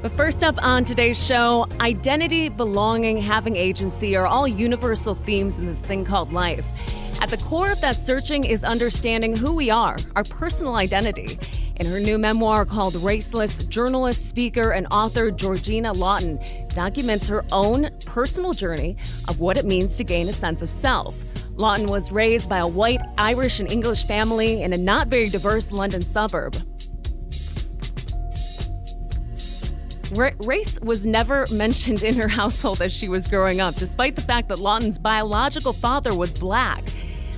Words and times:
But 0.00 0.12
first 0.12 0.44
up 0.44 0.62
on 0.62 0.84
today's 0.84 1.20
show, 1.20 1.66
identity, 1.80 2.48
belonging, 2.48 3.18
having 3.18 3.56
agency 3.56 4.14
are 4.14 4.28
all 4.28 4.46
universal 4.46 5.16
themes 5.16 5.58
in 5.58 5.66
this 5.66 5.80
thing 5.80 6.04
called 6.04 6.32
life. 6.32 6.66
At 7.20 7.30
the 7.30 7.36
core 7.38 7.72
of 7.72 7.80
that 7.80 7.96
searching 7.96 8.44
is 8.44 8.62
understanding 8.62 9.36
who 9.36 9.52
we 9.52 9.70
are, 9.70 9.96
our 10.14 10.22
personal 10.22 10.76
identity. 10.76 11.36
In 11.76 11.86
her 11.86 11.98
new 11.98 12.16
memoir 12.16 12.64
called 12.64 12.94
Raceless, 12.94 13.68
journalist, 13.68 14.28
speaker, 14.28 14.70
and 14.70 14.86
author 14.92 15.32
Georgina 15.32 15.92
Lawton 15.92 16.38
documents 16.68 17.26
her 17.26 17.44
own 17.50 17.90
personal 18.06 18.52
journey 18.52 18.96
of 19.26 19.40
what 19.40 19.56
it 19.56 19.64
means 19.64 19.96
to 19.96 20.04
gain 20.04 20.28
a 20.28 20.32
sense 20.32 20.62
of 20.62 20.70
self. 20.70 21.16
Lawton 21.56 21.88
was 21.88 22.12
raised 22.12 22.48
by 22.48 22.58
a 22.58 22.68
white 22.68 23.00
Irish 23.18 23.58
and 23.58 23.70
English 23.70 24.06
family 24.06 24.62
in 24.62 24.72
a 24.72 24.78
not 24.78 25.08
very 25.08 25.28
diverse 25.28 25.72
London 25.72 26.02
suburb. 26.02 26.56
Race 30.12 30.78
was 30.80 31.06
never 31.06 31.46
mentioned 31.52 32.02
in 32.02 32.14
her 32.16 32.28
household 32.28 32.82
as 32.82 32.92
she 32.92 33.08
was 33.08 33.26
growing 33.26 33.60
up, 33.60 33.74
despite 33.74 34.16
the 34.16 34.22
fact 34.22 34.48
that 34.48 34.58
Lawton's 34.58 34.98
biological 34.98 35.72
father 35.72 36.14
was 36.14 36.32
black. 36.32 36.82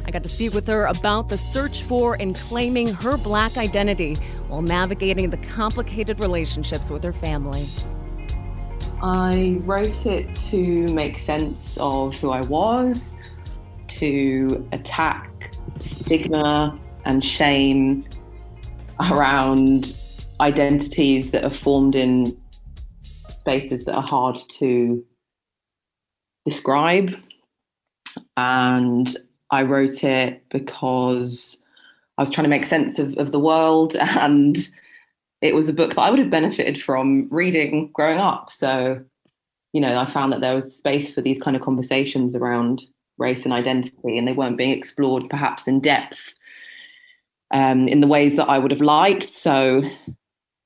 I 0.06 0.10
got 0.10 0.22
to 0.22 0.28
speak 0.28 0.54
with 0.54 0.66
her 0.66 0.86
about 0.86 1.28
the 1.28 1.38
search 1.38 1.82
for 1.82 2.14
and 2.14 2.34
claiming 2.34 2.88
her 2.88 3.16
black 3.16 3.56
identity 3.56 4.14
while 4.48 4.62
navigating 4.62 5.30
the 5.30 5.36
complicated 5.36 6.18
relationships 6.20 6.90
with 6.90 7.04
her 7.04 7.12
family. 7.12 7.66
I 9.02 9.58
wrote 9.60 10.06
it 10.06 10.34
to 10.50 10.86
make 10.88 11.18
sense 11.18 11.78
of 11.78 12.14
who 12.16 12.30
I 12.30 12.42
was, 12.42 13.14
to 13.88 14.68
attack 14.72 15.54
stigma 15.78 16.78
and 17.04 17.24
shame 17.24 18.04
around 18.98 19.96
identities 20.40 21.30
that 21.30 21.44
are 21.44 21.50
formed 21.50 21.94
in 21.94 22.36
spaces 23.40 23.84
that 23.86 23.94
are 23.94 24.02
hard 24.02 24.38
to 24.58 25.02
describe. 26.44 27.10
And 28.36 29.16
I 29.50 29.62
wrote 29.62 30.04
it 30.04 30.44
because 30.50 31.58
I 32.18 32.22
was 32.22 32.30
trying 32.30 32.44
to 32.44 32.50
make 32.50 32.64
sense 32.64 32.98
of, 32.98 33.16
of 33.16 33.32
the 33.32 33.40
world 33.40 33.96
and 34.00 34.56
it 35.40 35.54
was 35.54 35.70
a 35.70 35.72
book 35.72 35.94
that 35.94 36.02
I 36.02 36.10
would 36.10 36.18
have 36.18 36.30
benefited 36.30 36.82
from 36.82 37.26
reading 37.30 37.90
growing 37.94 38.18
up. 38.18 38.52
So, 38.52 39.02
you 39.72 39.80
know, 39.80 39.98
I 39.98 40.10
found 40.10 40.32
that 40.32 40.42
there 40.42 40.54
was 40.54 40.76
space 40.76 41.12
for 41.14 41.22
these 41.22 41.40
kind 41.40 41.56
of 41.56 41.62
conversations 41.62 42.36
around 42.36 42.82
race 43.16 43.44
and 43.44 43.54
identity, 43.54 44.18
and 44.18 44.28
they 44.28 44.32
weren't 44.32 44.58
being 44.58 44.76
explored 44.76 45.30
perhaps 45.30 45.66
in 45.66 45.80
depth 45.80 46.34
um, 47.52 47.88
in 47.88 48.00
the 48.00 48.06
ways 48.06 48.36
that 48.36 48.48
I 48.50 48.58
would 48.58 48.70
have 48.70 48.82
liked. 48.82 49.30
So, 49.30 49.82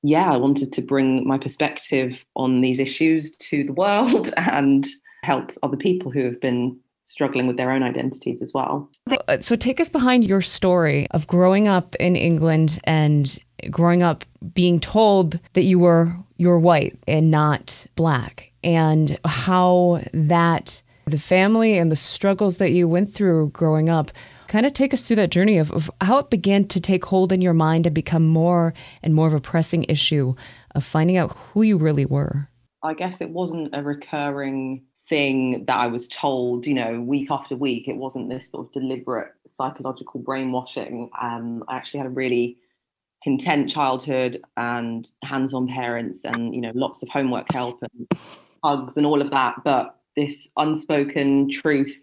yeah, 0.05 0.31
I 0.31 0.37
wanted 0.37 0.71
to 0.73 0.81
bring 0.81 1.27
my 1.27 1.37
perspective 1.37 2.25
on 2.35 2.61
these 2.61 2.79
issues 2.79 3.35
to 3.37 3.63
the 3.63 3.73
world 3.73 4.33
and 4.37 4.85
help 5.23 5.51
other 5.63 5.77
people 5.77 6.11
who 6.11 6.23
have 6.25 6.39
been 6.39 6.79
struggling 7.03 7.47
with 7.47 7.57
their 7.57 7.71
own 7.71 7.83
identities 7.83 8.41
as 8.41 8.53
well. 8.53 8.89
Uh, 9.27 9.39
so, 9.39 9.55
take 9.55 9.79
us 9.79 9.89
behind 9.89 10.23
your 10.23 10.41
story 10.41 11.07
of 11.11 11.27
growing 11.27 11.67
up 11.67 11.95
in 11.95 12.15
England 12.15 12.79
and 12.83 13.39
growing 13.71 14.03
up 14.03 14.23
being 14.53 14.79
told 14.79 15.39
that 15.53 15.63
you 15.63 15.79
were 15.79 16.15
you're 16.37 16.59
white 16.59 16.97
and 17.07 17.31
not 17.31 17.85
black, 17.95 18.51
and 18.63 19.17
how 19.25 20.03
that 20.13 20.81
the 21.05 21.17
family 21.17 21.77
and 21.77 21.91
the 21.91 21.95
struggles 21.95 22.57
that 22.57 22.71
you 22.71 22.87
went 22.87 23.11
through 23.11 23.49
growing 23.49 23.89
up 23.89 24.11
kind 24.47 24.65
of 24.65 24.73
take 24.73 24.93
us 24.93 25.07
through 25.07 25.17
that 25.17 25.29
journey 25.29 25.57
of, 25.57 25.71
of, 25.71 25.89
how 26.01 26.17
it 26.17 26.29
began 26.29 26.67
to 26.67 26.79
take 26.79 27.05
hold 27.05 27.31
in 27.31 27.41
your 27.41 27.53
mind 27.53 27.85
and 27.85 27.93
become 27.93 28.27
more 28.27 28.73
and 29.03 29.13
more 29.13 29.27
of 29.27 29.33
a 29.33 29.41
pressing 29.41 29.85
issue 29.85 30.35
of 30.73 30.83
finding 30.83 31.17
out 31.17 31.35
who 31.37 31.61
you 31.61 31.77
really 31.77 32.05
were. 32.05 32.49
I 32.83 32.93
guess 32.93 33.21
it 33.21 33.29
wasn't 33.29 33.69
a 33.73 33.81
recurring 33.81 34.83
thing 35.09 35.65
that 35.65 35.75
I 35.75 35.87
was 35.87 36.07
told, 36.07 36.65
you 36.67 36.73
know, 36.73 37.01
week 37.01 37.29
after 37.31 37.55
week. 37.55 37.87
It 37.87 37.97
wasn't 37.97 38.29
this 38.29 38.51
sort 38.51 38.67
of 38.67 38.73
deliberate 38.73 39.31
psychological 39.53 40.19
brainwashing. 40.19 41.09
Um, 41.19 41.63
I 41.67 41.77
actually 41.77 41.99
had 41.99 42.07
a 42.07 42.11
really 42.11 42.57
content 43.25 43.69
childhood 43.69 44.39
and 44.55 45.09
hands-on 45.23 45.67
parents 45.67 46.23
and 46.23 46.53
you 46.53 46.61
know 46.61 46.71
lots 46.75 47.01
of 47.01 47.09
homework 47.09 47.51
help 47.51 47.81
and 47.81 48.07
hugs 48.63 48.95
and 48.97 49.05
all 49.05 49.19
of 49.19 49.31
that 49.31 49.55
but 49.63 49.99
this 50.15 50.47
unspoken 50.57 51.49
truth 51.49 51.99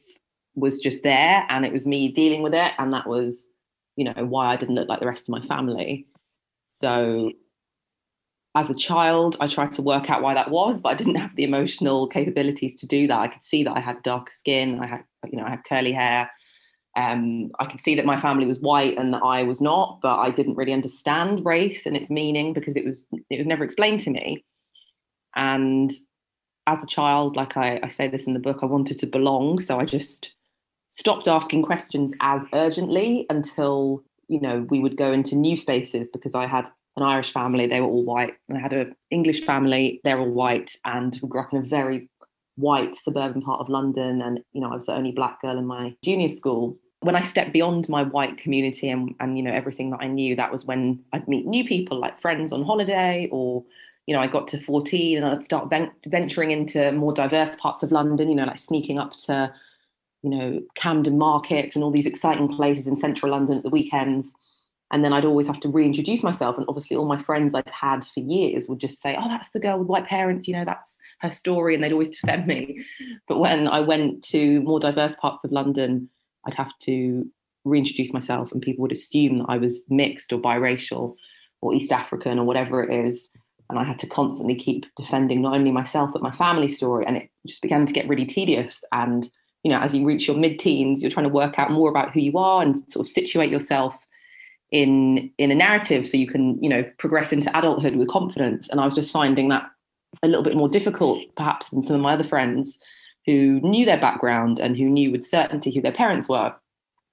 was 0.55 0.79
just 0.79 1.03
there 1.03 1.47
and 1.49 1.65
it 1.65 1.73
was 1.73 1.87
me 1.87 2.13
dealing 2.13 2.43
with 2.43 2.55
it 2.55 2.73
and 2.79 2.93
that 2.93 3.07
was 3.07 3.49
you 3.97 4.05
know 4.05 4.25
why 4.25 4.53
i 4.53 4.57
didn't 4.57 4.75
look 4.75 4.89
like 4.89 5.01
the 5.01 5.07
rest 5.07 5.29
of 5.29 5.31
my 5.31 5.43
family. 5.47 6.07
So 6.69 7.33
as 8.55 8.69
a 8.69 8.75
child 8.75 9.37
i 9.41 9.47
tried 9.47 9.73
to 9.73 9.83
work 9.83 10.11
out 10.11 10.21
why 10.23 10.35
that 10.35 10.51
was 10.51 10.81
but 10.81 10.91
i 10.91 10.95
didn't 10.95 11.15
have 11.15 11.35
the 11.37 11.45
emotional 11.45 12.07
capabilities 12.07 12.79
to 12.81 12.87
do 12.87 13.07
that. 13.07 13.19
I 13.19 13.29
could 13.29 13.45
see 13.45 13.65
that 13.65 13.77
i 13.77 13.81
had 13.81 14.03
darker 14.03 14.33
skin 14.33 14.81
i 14.81 14.87
had 14.87 15.05
you 15.31 15.39
know 15.39 15.45
i 15.45 15.51
had 15.51 15.65
curly 15.65 15.93
hair. 15.93 16.31
Um, 16.95 17.51
i 17.59 17.65
could 17.65 17.81
see 17.81 17.95
that 17.95 18.05
my 18.05 18.21
family 18.21 18.45
was 18.45 18.61
white 18.61 18.99
and 18.99 19.15
that 19.15 19.23
i 19.23 19.43
was 19.43 19.63
not 19.63 20.01
but 20.03 20.19
i 20.19 20.31
didn't 20.31 20.57
really 20.57 20.75
understand 20.75 21.47
race 21.47 21.87
and 21.87 21.97
its 21.97 22.11
meaning 22.11 22.53
because 22.53 22.77
it 22.77 22.85
was 22.85 23.07
it 23.31 23.39
was 23.39 23.47
never 23.47 23.65
explained 23.65 24.01
to 24.01 24.11
me. 24.11 24.45
And 25.35 25.91
as 26.67 26.85
a 26.85 26.87
child 26.87 27.37
like 27.37 27.57
I, 27.57 27.81
I 27.83 27.89
say 27.89 28.09
this 28.09 28.27
in 28.27 28.35
the 28.35 28.39
book 28.39 28.59
i 28.63 28.67
wanted 28.67 28.99
to 29.01 29.07
belong 29.07 29.61
so 29.61 29.81
i 29.81 29.85
just 29.85 30.33
stopped 30.93 31.27
asking 31.27 31.63
questions 31.63 32.13
as 32.21 32.45
urgently 32.53 33.25
until 33.31 34.05
you 34.29 34.39
know 34.41 34.67
we 34.69 34.79
would 34.79 34.97
go 34.97 35.11
into 35.11 35.35
new 35.35 35.57
spaces 35.57 36.07
because 36.13 36.35
I 36.35 36.47
had 36.47 36.67
an 36.99 37.03
Irish 37.03 37.33
family, 37.33 37.67
they 37.67 37.81
were 37.81 37.87
all 37.87 38.05
white, 38.05 38.35
and 38.51 38.59
I 38.59 38.61
had 38.61 38.75
an 38.75 38.95
English 39.11 39.47
family, 39.47 40.03
they're 40.05 40.19
all 40.19 40.31
white, 40.31 40.77
and 40.85 41.19
we 41.23 41.29
grew 41.31 41.41
up 41.41 41.53
in 41.53 41.65
a 41.65 41.67
very 41.67 42.11
white 42.57 42.99
suburban 42.99 43.41
part 43.41 43.61
of 43.61 43.71
London, 43.71 44.21
and 44.21 44.41
you 44.53 44.61
know 44.61 44.71
I 44.71 44.75
was 44.75 44.87
the 44.87 44.95
only 44.95 45.13
black 45.13 45.41
girl 45.41 45.59
in 45.59 45.67
my 45.67 45.97
junior 46.05 46.29
school. 46.29 46.77
When 47.01 47.17
I 47.17 47.23
stepped 47.23 47.55
beyond 47.55 47.89
my 47.89 48.03
white 48.03 48.37
community 48.37 48.91
and 48.91 49.15
and 49.19 49.39
you 49.39 49.43
know 49.43 49.53
everything 49.53 49.91
that 49.91 50.03
I 50.03 50.09
knew, 50.09 50.37
that 50.37 50.53
was 50.53 50.67
when 50.67 51.03
I'd 51.15 51.27
meet 51.27 51.47
new 51.47 51.65
people 51.65 51.99
like 51.99 52.21
friends 52.21 52.53
on 52.53 52.65
holiday 52.65 53.29
or 53.33 53.65
you 54.07 54.15
know, 54.17 54.21
I 54.21 54.27
got 54.27 54.49
to 54.49 54.61
14 54.61 55.17
and 55.17 55.25
I'd 55.25 55.45
start 55.45 55.73
venturing 56.07 56.51
into 56.51 56.91
more 56.91 57.13
diverse 57.13 57.55
parts 57.55 57.85
of 57.85 57.93
London, 57.93 58.29
you 58.29 58.35
know, 58.35 58.47
like 58.47 58.59
sneaking 58.59 58.99
up 58.99 59.15
to 59.29 59.55
you 60.23 60.31
know, 60.31 60.63
Camden 60.75 61.19
markets 61.19 61.75
and 61.75 61.85
all 61.85 61.91
these 61.91 62.07
exciting 62.07 62.49
places 62.49 62.87
in 62.87 62.97
central 62.97 63.33
London 63.33 63.59
at 63.59 63.63
the 63.63 63.71
weekends. 63.71 64.33
And 64.91 65.03
then 65.03 65.13
I'd 65.13 65.25
always 65.25 65.47
have 65.47 65.61
to 65.61 65.69
reintroduce 65.69 66.23
myself. 66.23 66.57
And 66.59 66.67
obviously, 66.69 66.97
all 66.97 67.07
my 67.07 67.23
friends 67.23 67.55
I'd 67.55 67.69
had 67.69 68.05
for 68.05 68.21
years 68.21 68.69
would 68.69 68.79
just 68.79 69.01
say, 69.01 69.17
Oh, 69.19 69.29
that's 69.29 69.51
the 69.51 69.61
girl 69.61 69.79
with 69.79 69.89
white 69.89 70.07
parents, 70.07 70.47
you 70.47 70.55
know, 70.55 70.67
that's 70.67 70.99
her 71.21 71.31
story. 71.31 71.75
And 71.75 71.83
they'd 71.83 71.93
always 71.93 72.11
defend 72.11 72.47
me. 72.47 72.85
But 73.27 73.39
when 73.39 73.69
I 73.69 73.81
went 73.81 74.23
to 74.25 74.61
more 74.61 74.79
diverse 74.79 75.15
parts 75.15 75.45
of 75.45 75.53
London, 75.53 76.11
I'd 76.47 76.55
have 76.55 76.79
to 76.81 77.27
reintroduce 77.65 78.13
myself, 78.13 78.53
and 78.53 78.61
people 78.61 78.83
would 78.83 78.93
assume 78.93 79.39
that 79.39 79.47
I 79.49 79.57
was 79.57 79.83
mixed 79.89 80.33
or 80.33 80.41
biracial 80.41 81.17
or 81.61 81.75
East 81.75 81.93
African 81.93 82.39
or 82.39 82.45
whatever 82.45 82.83
it 82.83 83.07
is. 83.07 83.29
And 83.71 83.79
I 83.79 83.85
had 83.85 83.99
to 84.01 84.07
constantly 84.07 84.55
keep 84.55 84.85
defending 84.97 85.41
not 85.41 85.55
only 85.55 85.71
myself, 85.71 86.11
but 86.13 86.23
my 86.23 86.33
family 86.33 86.71
story. 86.71 87.07
And 87.07 87.17
it 87.17 87.31
just 87.47 87.63
began 87.63 87.87
to 87.87 87.93
get 87.93 88.09
really 88.09 88.27
tedious. 88.27 88.85
And 88.93 89.31
you 89.63 89.71
know, 89.71 89.81
as 89.81 89.95
you 89.95 90.05
reach 90.05 90.27
your 90.27 90.37
mid-teens, 90.37 91.03
you're 91.03 91.11
trying 91.11 91.27
to 91.27 91.33
work 91.33 91.59
out 91.59 91.71
more 91.71 91.89
about 91.89 92.13
who 92.13 92.21
you 92.21 92.37
are 92.39 92.63
and 92.63 92.79
sort 92.91 93.07
of 93.07 93.11
situate 93.11 93.51
yourself 93.51 93.95
in 94.71 95.31
in 95.39 95.51
a 95.51 95.55
narrative 95.55 96.09
so 96.09 96.17
you 96.17 96.27
can, 96.27 96.63
you 96.63 96.69
know, 96.69 96.85
progress 96.99 97.33
into 97.33 97.57
adulthood 97.57 97.97
with 97.97 98.09
confidence. 98.09 98.69
And 98.69 98.81
I 98.81 98.85
was 98.85 98.95
just 98.95 99.13
finding 99.13 99.49
that 99.49 99.71
a 100.23 100.29
little 100.29 100.43
bit 100.43 100.57
more 100.57 100.69
difficult, 100.69 101.21
perhaps, 101.37 101.69
than 101.69 101.83
some 101.83 101.97
of 101.97 102.03
my 102.03 102.15
other 102.15 102.25
friends 102.25 102.79
who 103.27 103.61
knew 103.61 103.85
their 103.85 104.01
background 104.01 104.59
and 104.59 104.77
who 104.77 104.85
knew 104.85 105.13
with 105.13 105.25
certainty 105.25 105.73
who 105.73 105.81
their 105.81 105.93
parents 105.93 106.29
were. 106.29 106.53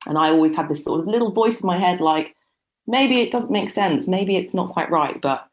And 0.08 0.18
I 0.18 0.30
always 0.30 0.56
had 0.56 0.70
this 0.70 0.84
sort 0.84 1.02
of 1.02 1.08
little 1.08 1.32
voice 1.32 1.62
in 1.62 1.68
my 1.68 1.78
head, 1.78 2.02
like, 2.02 2.36
maybe 2.88 3.22
it 3.22 3.32
doesn't 3.32 3.52
make 3.52 3.70
sense, 3.70 4.08
maybe 4.08 4.38
it's 4.38 4.54
not 4.54 4.72
quite 4.72 4.90
right, 4.90 5.22
but 5.22 5.46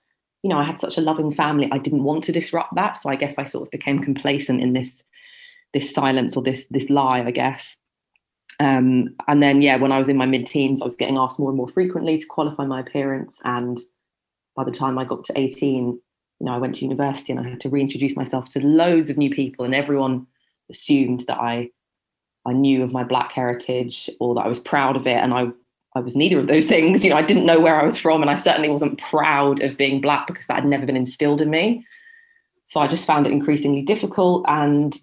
you 0.42 0.50
know, 0.50 0.58
I 0.58 0.64
had 0.64 0.78
such 0.78 0.96
a 0.96 1.00
loving 1.00 1.34
family. 1.34 1.68
I 1.72 1.78
didn't 1.78 2.04
want 2.04 2.22
to 2.24 2.32
disrupt 2.32 2.76
that. 2.76 2.98
So 2.98 3.10
I 3.10 3.16
guess 3.16 3.36
I 3.36 3.42
sort 3.42 3.66
of 3.66 3.70
became 3.72 3.98
complacent 3.98 4.60
in 4.60 4.74
this 4.74 5.02
this 5.76 5.92
silence 5.92 6.36
or 6.36 6.42
this 6.42 6.66
this 6.70 6.88
lie, 6.88 7.22
I 7.22 7.30
guess. 7.30 7.76
Um, 8.60 9.14
and 9.28 9.42
then 9.42 9.60
yeah, 9.60 9.76
when 9.76 9.92
I 9.92 9.98
was 9.98 10.08
in 10.08 10.16
my 10.16 10.24
mid-teens, 10.24 10.80
I 10.80 10.86
was 10.86 10.96
getting 10.96 11.18
asked 11.18 11.38
more 11.38 11.50
and 11.50 11.58
more 11.58 11.68
frequently 11.68 12.18
to 12.18 12.26
qualify 12.26 12.64
my 12.64 12.80
appearance. 12.80 13.42
And 13.44 13.78
by 14.54 14.64
the 14.64 14.70
time 14.70 14.98
I 14.98 15.04
got 15.04 15.24
to 15.24 15.38
18, 15.38 15.88
you 15.88 16.00
know, 16.46 16.52
I 16.52 16.56
went 16.56 16.76
to 16.76 16.80
university 16.80 17.32
and 17.32 17.46
I 17.46 17.50
had 17.50 17.60
to 17.60 17.68
reintroduce 17.68 18.16
myself 18.16 18.48
to 18.50 18.66
loads 18.66 19.10
of 19.10 19.18
new 19.18 19.28
people, 19.28 19.66
and 19.66 19.74
everyone 19.74 20.26
assumed 20.70 21.24
that 21.28 21.38
I 21.38 21.70
I 22.46 22.52
knew 22.52 22.82
of 22.82 22.92
my 22.92 23.04
black 23.04 23.32
heritage 23.32 24.08
or 24.20 24.34
that 24.36 24.46
I 24.46 24.48
was 24.48 24.60
proud 24.60 24.96
of 24.96 25.06
it. 25.06 25.18
And 25.18 25.34
I 25.34 25.48
I 25.94 26.00
was 26.00 26.16
neither 26.16 26.38
of 26.38 26.46
those 26.46 26.64
things. 26.74 27.04
You 27.04 27.10
know, 27.10 27.16
I 27.16 27.22
didn't 27.22 27.46
know 27.46 27.60
where 27.60 27.78
I 27.78 27.84
was 27.84 27.98
from, 27.98 28.22
and 28.22 28.30
I 28.30 28.36
certainly 28.36 28.70
wasn't 28.70 28.98
proud 28.98 29.62
of 29.62 29.76
being 29.76 30.00
black 30.00 30.26
because 30.26 30.46
that 30.46 30.60
had 30.60 30.66
never 30.66 30.86
been 30.86 30.96
instilled 30.96 31.42
in 31.42 31.50
me. 31.50 31.84
So 32.64 32.80
I 32.80 32.88
just 32.88 33.06
found 33.06 33.26
it 33.26 33.32
increasingly 33.32 33.82
difficult. 33.82 34.44
And 34.48 34.98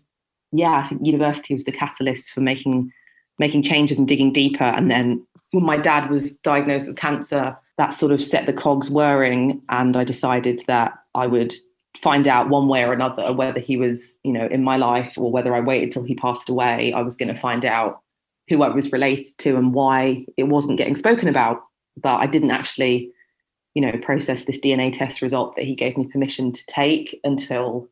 yeah, 0.53 0.83
I 0.83 0.87
think 0.87 1.05
university 1.05 1.53
was 1.53 1.65
the 1.65 1.71
catalyst 1.71 2.31
for 2.31 2.41
making 2.41 2.91
making 3.39 3.63
changes 3.63 3.97
and 3.97 4.07
digging 4.07 4.31
deeper. 4.31 4.63
And 4.63 4.91
then 4.91 5.25
when 5.51 5.65
my 5.65 5.77
dad 5.77 6.09
was 6.09 6.31
diagnosed 6.31 6.87
with 6.87 6.95
cancer, 6.95 7.57
that 7.77 7.95
sort 7.95 8.11
of 8.11 8.21
set 8.21 8.45
the 8.45 8.53
cogs 8.53 8.91
whirring, 8.91 9.61
and 9.69 9.97
I 9.97 10.03
decided 10.03 10.63
that 10.67 10.93
I 11.15 11.25
would 11.25 11.53
find 12.01 12.27
out 12.27 12.49
one 12.49 12.67
way 12.67 12.83
or 12.83 12.93
another 12.93 13.33
whether 13.33 13.59
he 13.59 13.75
was, 13.75 14.17
you 14.23 14.31
know, 14.31 14.47
in 14.47 14.63
my 14.63 14.77
life 14.77 15.13
or 15.17 15.31
whether 15.31 15.55
I 15.55 15.61
waited 15.61 15.91
till 15.91 16.03
he 16.03 16.15
passed 16.15 16.49
away. 16.49 16.93
I 16.93 17.01
was 17.01 17.17
going 17.17 17.33
to 17.33 17.39
find 17.39 17.65
out 17.65 18.01
who 18.47 18.61
I 18.61 18.69
was 18.69 18.91
related 18.91 19.35
to 19.39 19.55
and 19.55 19.73
why 19.73 20.25
it 20.37 20.43
wasn't 20.43 20.77
getting 20.77 20.95
spoken 20.95 21.27
about. 21.27 21.61
But 21.97 22.17
I 22.17 22.27
didn't 22.27 22.51
actually, 22.51 23.11
you 23.73 23.81
know, 23.81 23.97
process 24.03 24.45
this 24.45 24.59
DNA 24.59 24.95
test 24.95 25.21
result 25.21 25.55
that 25.55 25.65
he 25.65 25.75
gave 25.75 25.97
me 25.97 26.07
permission 26.07 26.51
to 26.51 26.65
take 26.67 27.19
until 27.23 27.89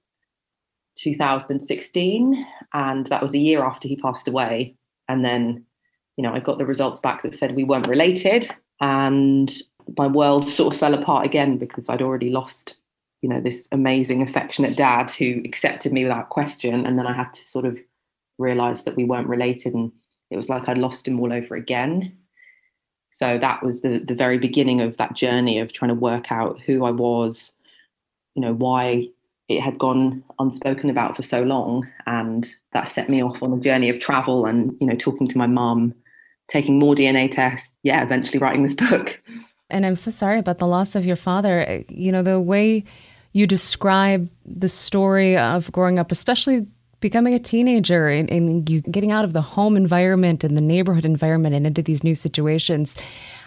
2016. 1.02 2.46
And 2.74 3.08
that 3.08 3.22
was 3.22 3.34
a 3.34 3.40
year 3.40 3.64
after 3.64 3.88
he 3.88 3.96
passed 3.96 4.28
away. 4.28 4.76
And 5.10 5.26
then, 5.26 5.66
you 6.18 6.24
know, 6.24 6.34
I 6.34 6.40
got 6.40 6.58
the 6.58 6.66
results 6.66 7.00
back 7.00 7.24
that 7.24 7.36
said 7.36 7.56
we 7.56 7.64
weren't 7.64 7.88
related. 7.88 8.50
And 8.80 9.52
my 9.98 10.08
world 10.08 10.50
sort 10.50 10.74
of 10.74 10.80
fell 10.80 10.94
apart 10.94 11.26
again 11.26 11.58
because 11.58 11.90
I'd 11.90 12.02
already 12.02 12.30
lost, 12.30 12.78
you 13.22 13.30
know, 13.30 13.42
this 13.42 13.68
amazing, 13.72 14.22
affectionate 14.22 14.78
dad 14.78 15.12
who 15.12 15.42
accepted 15.46 15.92
me 15.92 16.04
without 16.04 16.30
question. 16.30 16.86
And 16.86 16.98
then 16.98 17.08
I 17.08 17.14
had 17.14 17.34
to 17.34 17.48
sort 17.48 17.66
of 17.66 17.78
realize 18.38 18.84
that 18.84 18.96
we 18.96 19.06
weren't 19.06 19.28
related. 19.28 19.74
And 19.74 19.92
it 20.30 20.38
was 20.38 20.50
like 20.50 20.68
I'd 20.68 20.78
lost 20.78 21.08
him 21.08 21.20
all 21.20 21.34
over 21.34 21.56
again. 21.56 22.18
So 23.12 23.38
that 23.38 23.62
was 23.62 23.82
the 23.82 24.00
the 24.00 24.16
very 24.16 24.38
beginning 24.38 24.80
of 24.80 24.96
that 24.98 25.16
journey 25.16 25.60
of 25.60 25.74
trying 25.74 25.90
to 25.90 25.96
work 25.96 26.32
out 26.32 26.62
who 26.62 26.86
I 26.86 26.92
was, 26.92 27.52
you 28.36 28.42
know, 28.42 28.54
why 28.54 29.10
it 29.58 29.62
had 29.62 29.78
gone 29.78 30.24
unspoken 30.40 30.90
about 30.90 31.16
for 31.16 31.22
so 31.22 31.44
long 31.44 31.88
and 32.06 32.56
that 32.74 32.88
set 32.88 33.10
me 33.10 33.24
off 33.24 33.42
on 33.44 33.54
a 33.54 33.60
journey 33.60 33.90
of 33.90 34.00
travel 34.00 34.46
and 34.46 34.76
you 34.80 34.88
know 34.88 34.96
talking 34.96 35.28
to 35.28 35.38
my 35.38 35.48
mom 35.48 35.94
taking 36.50 36.80
more 36.80 36.96
dna 36.96 37.30
tests 37.32 37.74
yeah 37.84 38.04
eventually 38.04 38.40
writing 38.40 38.64
this 38.64 38.74
book. 38.74 39.22
And 39.70 39.86
i'm 39.86 39.96
so 39.96 40.12
sorry 40.12 40.40
about 40.40 40.58
the 40.58 40.68
loss 40.68 40.96
of 40.96 41.06
your 41.06 41.16
father. 41.16 41.84
You 41.90 42.12
know 42.12 42.24
the 42.24 42.40
way 42.40 42.84
you 43.34 43.48
describe 43.48 44.30
the 44.46 44.68
story 44.68 45.38
of 45.38 45.72
growing 45.72 45.98
up 45.98 46.12
especially 46.12 46.68
becoming 47.02 47.34
a 47.34 47.40
teenager 47.40 48.08
and, 48.08 48.30
and 48.30 48.70
you 48.70 48.82
getting 48.82 49.12
out 49.12 49.26
of 49.26 49.34
the 49.34 49.42
home 49.42 49.76
environment 49.76 50.44
and 50.44 50.56
the 50.56 50.62
neighborhood 50.62 51.06
environment 51.06 51.54
and 51.54 51.68
into 51.68 51.82
these 51.82 52.04
new 52.04 52.16
situations 52.16 52.96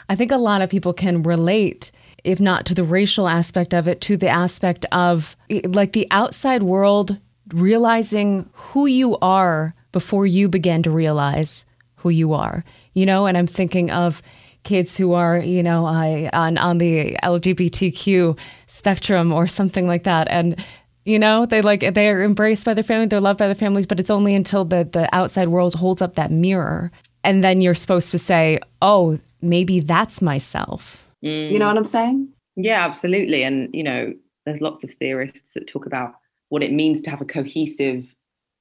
i 0.09 0.15
think 0.15 0.31
a 0.31 0.37
lot 0.37 0.61
of 0.61 0.69
people 0.69 0.93
can 0.93 1.23
relate 1.23 1.91
if 2.25 2.41
not 2.41 2.65
to 2.67 2.75
the 2.75 2.83
racial 2.83 3.29
aspect 3.29 3.75
of 3.75 3.87
it, 3.87 4.01
to 4.01 4.17
the 4.17 4.29
aspect 4.29 4.87
of 4.91 5.37
eh, 5.51 5.61
like 5.67 5.93
the 5.93 6.09
outside 6.11 6.63
world 6.63 7.19
realizing 7.49 8.49
who 8.55 8.87
you 8.87 9.19
are 9.19 9.75
before 9.93 10.27
you 10.27 10.49
begin 10.49 10.83
to 10.83 10.91
realize 10.91 11.67
who 11.97 12.09
you 12.09 12.33
are. 12.33 12.65
You 12.95 13.07
know, 13.07 13.27
and 13.27 13.37
I'm 13.37 13.47
thinking 13.47 13.91
of 13.91 14.23
kids 14.63 14.97
who 14.97 15.13
are, 15.13 15.39
you 15.39 15.63
know, 15.63 15.85
I, 15.85 16.31
on 16.33 16.57
on 16.57 16.79
the 16.79 17.17
LGBTQ 17.23 18.39
spectrum 18.67 19.31
or 19.31 19.47
something 19.47 19.87
like 19.87 20.05
that, 20.05 20.27
and 20.31 20.65
you 21.05 21.19
know 21.19 21.47
they 21.47 21.63
like 21.63 21.95
they're 21.95 22.23
embraced 22.23 22.65
by 22.65 22.75
their 22.75 22.85
family, 22.85 23.07
they're 23.07 23.21
loved 23.21 23.39
by 23.39 23.47
their 23.47 23.55
families, 23.55 23.87
but 23.87 24.01
it's 24.01 24.11
only 24.11 24.35
until 24.35 24.65
the 24.65 24.85
the 24.85 25.09
outside 25.15 25.49
world 25.49 25.75
holds 25.75 26.03
up 26.03 26.15
that 26.15 26.31
mirror, 26.31 26.91
and 27.23 27.43
then 27.43 27.61
you're 27.61 27.75
supposed 27.75 28.11
to 28.11 28.19
say, 28.19 28.59
oh, 28.83 29.19
maybe 29.41 29.81
that's 29.81 30.23
myself 30.23 31.05
Mm. 31.25 31.51
You 31.51 31.59
know 31.59 31.67
what 31.67 31.79
I'm 31.79 31.87
saying? 31.87 32.29
Yeah, 32.57 32.85
absolutely. 32.85 33.43
And, 33.43 33.71
you 33.73 33.83
know, 33.83 34.13
there's 34.45 34.61
lots 34.61 34.85
of 34.85 34.93
theorists 34.95 35.53
that 35.55 35.67
talk 35.67 35.87
about 35.87 36.15
what 36.51 36.63
it 36.63 36.73
means 36.73 37.01
to 37.03 37.11
have 37.11 37.21
a 37.21 37.25
cohesive 37.25 38.15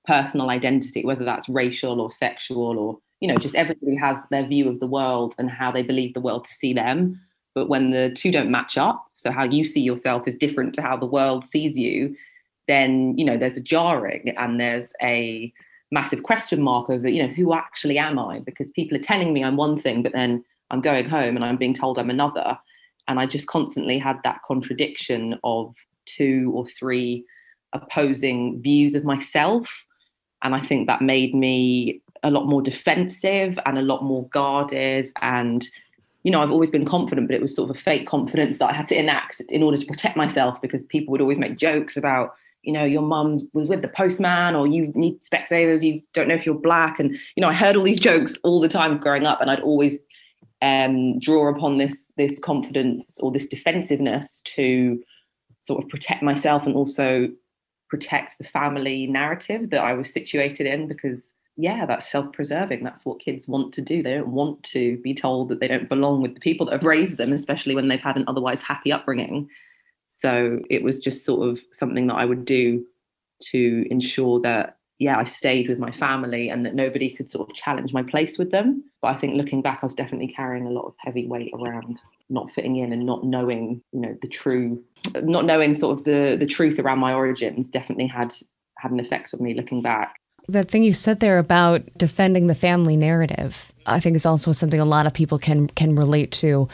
personal 0.06 0.50
identity, 0.50 1.04
whether 1.04 1.26
that's 1.26 1.50
racial 1.50 2.00
or 2.00 2.12
sexual 2.12 2.80
or, 2.80 2.98
you 3.20 3.28
know, 3.28 3.36
just 3.36 3.56
everybody 3.56 3.96
has 3.96 4.22
their 4.32 4.48
view 4.48 4.70
of 4.70 4.80
the 4.80 4.88
world 4.88 5.36
and 5.38 5.50
how 5.50 5.72
they 5.72 5.84
believe 5.84 6.14
the 6.14 6.22
world 6.22 6.46
to 6.46 6.54
see 6.54 6.74
them. 6.74 7.20
But 7.54 7.70
when 7.70 7.92
the 7.92 8.12
two 8.16 8.32
don't 8.32 8.50
match 8.50 8.78
up, 8.78 9.06
so 9.14 9.32
how 9.32 9.44
you 9.44 9.64
see 9.64 9.82
yourself 9.82 10.28
is 10.28 10.36
different 10.36 10.74
to 10.76 10.82
how 10.82 10.98
the 10.98 11.06
world 11.06 11.48
sees 11.48 11.78
you, 11.78 12.16
then, 12.68 13.18
you 13.18 13.26
know, 13.26 13.38
there's 13.38 13.58
a 13.58 13.62
jarring 13.62 14.34
and 14.38 14.60
there's 14.60 14.94
a 15.02 15.52
massive 15.92 16.24
question 16.24 16.62
mark 16.62 16.90
over, 16.90 17.08
you 17.08 17.22
know, 17.22 17.34
who 17.34 17.54
actually 17.54 17.98
am 17.98 18.18
I? 18.18 18.40
Because 18.40 18.72
people 18.72 18.98
are 18.98 19.02
telling 19.02 19.34
me 19.34 19.44
I'm 19.44 19.58
one 19.58 19.80
thing, 19.80 20.02
but 20.02 20.14
then 20.14 20.44
I'm 20.72 20.82
going 20.82 21.08
home 21.08 21.36
and 21.36 21.46
I'm 21.46 21.58
being 21.58 21.74
told 21.74 22.00
I'm 22.00 22.10
another. 22.10 22.58
And 23.08 23.20
I 23.20 23.26
just 23.26 23.48
constantly 23.48 24.00
had 24.00 24.18
that 24.24 24.40
contradiction 24.48 25.38
of 25.44 25.76
two 26.06 26.52
or 26.56 26.66
three 26.68 27.26
opposing 27.74 28.62
views 28.62 28.96
of 28.96 29.04
myself. 29.04 29.86
And 30.42 30.56
I 30.56 30.62
think 30.62 30.88
that 30.88 31.02
made 31.02 31.36
me 31.36 32.02
a 32.24 32.32
lot 32.32 32.48
more 32.48 32.62
defensive 32.62 33.60
and 33.66 33.78
a 33.78 33.82
lot 33.82 34.04
more 34.04 34.28
guarded. 34.30 35.10
And, 35.22 35.68
you 36.24 36.32
know, 36.32 36.42
I've 36.42 36.52
always 36.52 36.72
been 36.72 36.86
confident, 36.86 37.28
but 37.28 37.36
it 37.36 37.42
was 37.42 37.56
sort 37.56 37.70
of 37.70 37.76
a 37.76 37.80
fake 37.80 38.08
confidence 38.08 38.58
that 38.58 38.70
I 38.70 38.74
had 38.74 38.88
to 38.88 38.98
enact 38.98 39.42
in 39.50 39.62
order 39.62 39.78
to 39.78 39.86
protect 39.86 40.16
myself 40.16 40.62
because 40.62 40.84
people 40.86 41.12
would 41.12 41.22
always 41.22 41.40
make 41.40 41.58
jokes 41.58 41.98
about, 41.98 42.34
you 42.64 42.72
know, 42.72 42.86
your 42.86 43.02
mum 43.02 43.50
was 43.54 43.68
with 43.68 43.82
the 43.82 43.88
postman 43.90 44.56
or 44.56 44.66
you 44.66 44.92
need 44.96 45.22
Specsavers, 45.22 45.84
you 45.84 46.02
don't 46.14 46.28
know 46.28 46.34
if 46.34 46.46
you're 46.46 46.56
black. 46.56 47.00
And, 47.00 47.12
you 47.36 47.42
know, 47.42 47.50
I 47.50 47.54
heard 47.54 47.76
all 47.76 47.84
these 47.84 48.00
jokes 48.12 48.38
all 48.44 48.60
the 48.60 48.68
time 48.68 48.98
growing 48.98 49.26
up 49.26 49.42
and 49.42 49.52
I'd 49.52 49.60
always 49.60 49.98
um, 50.62 51.20
draw 51.20 51.50
upon 51.50 51.78
this 51.78 52.10
this 52.16 52.40
confidence 52.40 53.20
or 53.20 53.32
this 53.32 53.48
defensiveness 53.48 54.42
to 54.56 55.04
sort 55.60 55.84
of 55.84 55.90
protect 55.90 56.24
myself 56.24 56.66
and 56.66 56.76
also 56.76 57.30
protect 57.90 58.38
the 58.38 58.46
family 58.46 59.06
narrative 59.08 59.70
that 59.70 59.84
I 59.84 59.94
was 59.94 60.12
situated 60.12 60.66
in 60.66 60.88
because 60.88 61.34
yeah 61.58 61.86
that's 61.86 62.10
self-preserving. 62.10 62.82
That's 62.82 63.04
what 63.04 63.20
kids 63.20 63.46
want 63.46 63.74
to 63.74 63.82
do. 63.82 64.02
They 64.02 64.14
don't 64.14 64.30
want 64.30 64.64
to 64.64 64.98
be 65.04 65.14
told 65.14 65.50
that 65.50 65.60
they 65.60 65.68
don't 65.68 65.90
belong 65.90 66.22
with 66.22 66.34
the 66.34 66.40
people 66.40 66.66
that 66.68 66.74
have 66.74 66.84
raised 66.84 67.18
them 67.18 67.34
especially 67.34 67.76
when 67.76 67.90
they've 67.90 68.02
had 68.02 68.16
an 68.16 68.26
otherwise 68.28 68.62
happy 68.62 68.94
upbringing 68.94 69.50
so 70.16 70.60
it 70.70 70.84
was 70.84 71.00
just 71.00 71.26
sort 71.26 71.50
of 71.50 71.60
something 71.74 72.06
that 72.08 72.14
I 72.14 72.26
would 72.26 72.46
do 72.46 72.86
to 73.50 73.86
ensure 73.90 74.40
that 74.42 74.78
yeah, 75.00 75.18
I 75.18 75.24
stayed 75.24 75.68
with 75.68 75.80
my 75.80 75.92
family 75.92 76.50
and 76.50 76.66
that 76.66 76.76
nobody 76.76 77.10
could 77.10 77.30
sort 77.30 77.50
of 77.50 77.56
challenge 77.56 77.92
my 77.94 78.04
place 78.04 78.38
with 78.38 78.52
them. 78.52 78.84
But 79.02 79.10
I 79.10 79.18
think 79.18 79.36
looking 79.36 79.62
back, 79.62 79.80
I 79.82 79.88
was 79.88 79.96
definitely 79.96 80.32
carrying 80.34 80.68
a 80.68 80.70
lot 80.70 80.86
of 80.86 80.94
heavy 81.00 81.28
weight 81.28 81.52
around 81.54 82.00
not 82.30 82.52
fitting 82.52 82.78
in 82.78 82.94
and 82.94 83.06
not 83.06 83.26
knowing, 83.26 83.82
you 83.92 84.00
know, 84.00 84.16
the 84.22 84.28
true, 84.28 84.82
not 85.16 85.46
knowing 85.46 85.74
sort 85.74 85.98
of 85.98 86.06
the 86.06 86.38
the 86.40 86.46
truth 86.46 86.78
around 86.80 87.00
my 87.00 87.12
origins. 87.12 87.68
Definitely 87.70 88.08
had 88.08 88.34
had 88.78 88.92
an 88.92 89.00
effect 89.00 89.34
on 89.34 89.44
me 89.44 89.56
looking 89.56 89.82
back. 89.82 90.16
The 90.48 90.64
thing 90.64 90.84
you 90.84 90.94
said 90.94 91.22
there 91.22 91.40
about 91.40 91.82
defending 91.98 92.48
the 92.48 92.56
family 92.56 92.96
narrative, 92.96 93.74
I 93.88 94.00
think 94.00 94.16
is 94.16 94.28
also 94.28 94.52
something 94.52 94.80
a 94.80 94.86
lot 94.86 95.08
of 95.08 95.14
people 95.14 95.40
can 95.40 95.68
can 95.68 95.96
relate 95.96 96.32
to. 96.34 96.70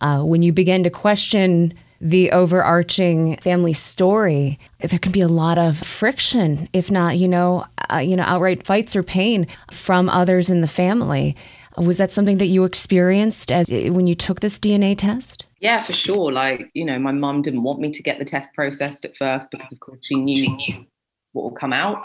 Uh, 0.00 0.22
when 0.22 0.42
you 0.42 0.52
begin 0.52 0.82
to 0.82 0.90
question 0.90 1.72
the 2.00 2.30
overarching 2.32 3.36
family 3.38 3.74
story, 3.74 4.58
there 4.80 4.98
can 4.98 5.12
be 5.12 5.20
a 5.20 5.28
lot 5.28 5.58
of 5.58 5.76
friction, 5.78 6.68
if 6.72 6.90
not, 6.90 7.18
you 7.18 7.28
know, 7.28 7.66
uh, 7.92 7.98
you 7.98 8.16
know, 8.16 8.22
outright 8.22 8.66
fights 8.66 8.96
or 8.96 9.02
pain 9.02 9.46
from 9.70 10.08
others 10.08 10.48
in 10.48 10.62
the 10.62 10.68
family. 10.68 11.36
Was 11.76 11.98
that 11.98 12.10
something 12.10 12.38
that 12.38 12.46
you 12.46 12.64
experienced 12.64 13.52
as 13.52 13.68
when 13.68 14.06
you 14.06 14.14
took 14.14 14.40
this 14.40 14.58
DNA 14.58 14.96
test? 14.96 15.46
Yeah, 15.60 15.82
for 15.82 15.92
sure. 15.92 16.32
Like, 16.32 16.70
you 16.74 16.84
know, 16.84 16.98
my 16.98 17.12
mum 17.12 17.42
didn't 17.42 17.62
want 17.62 17.80
me 17.80 17.90
to 17.92 18.02
get 18.02 18.18
the 18.18 18.24
test 18.24 18.52
processed 18.54 19.04
at 19.04 19.16
first 19.16 19.50
because, 19.50 19.70
of 19.70 19.80
course, 19.80 19.98
she 20.02 20.14
knew, 20.14 20.44
she 20.44 20.48
knew 20.48 20.86
what 21.32 21.44
would 21.44 21.60
come 21.60 21.72
out. 21.72 22.02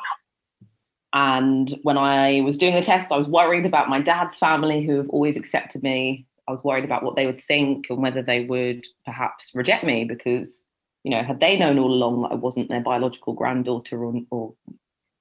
And 1.13 1.73
when 1.83 1.97
I 1.97 2.41
was 2.41 2.57
doing 2.57 2.75
the 2.75 2.81
test, 2.81 3.11
I 3.11 3.17
was 3.17 3.29
worried 3.29 3.65
about 3.65 3.89
my 3.89 4.01
dad's 4.01 4.37
family 4.37 4.85
who 4.85 4.97
have 4.97 5.09
always 5.09 5.37
accepted 5.37 5.81
me 5.81 6.25
I 6.47 6.51
was 6.51 6.63
worried 6.63 6.85
about 6.85 7.03
what 7.03 7.15
they 7.15 7.25
would 7.25 7.43
think 7.43 7.87
and 7.89 8.01
whether 8.01 8.21
they 8.21 8.45
would 8.45 8.85
perhaps 9.03 9.51
reject 9.55 9.83
me 9.83 10.05
because, 10.05 10.63
you 11.03 11.11
know, 11.11 11.23
had 11.23 11.39
they 11.39 11.57
known 11.57 11.79
all 11.79 11.91
along 11.91 12.21
that 12.21 12.31
I 12.31 12.35
wasn't 12.35 12.69
their 12.69 12.81
biological 12.81 13.33
granddaughter 13.33 14.03
or, 14.03 14.13
or 14.29 14.53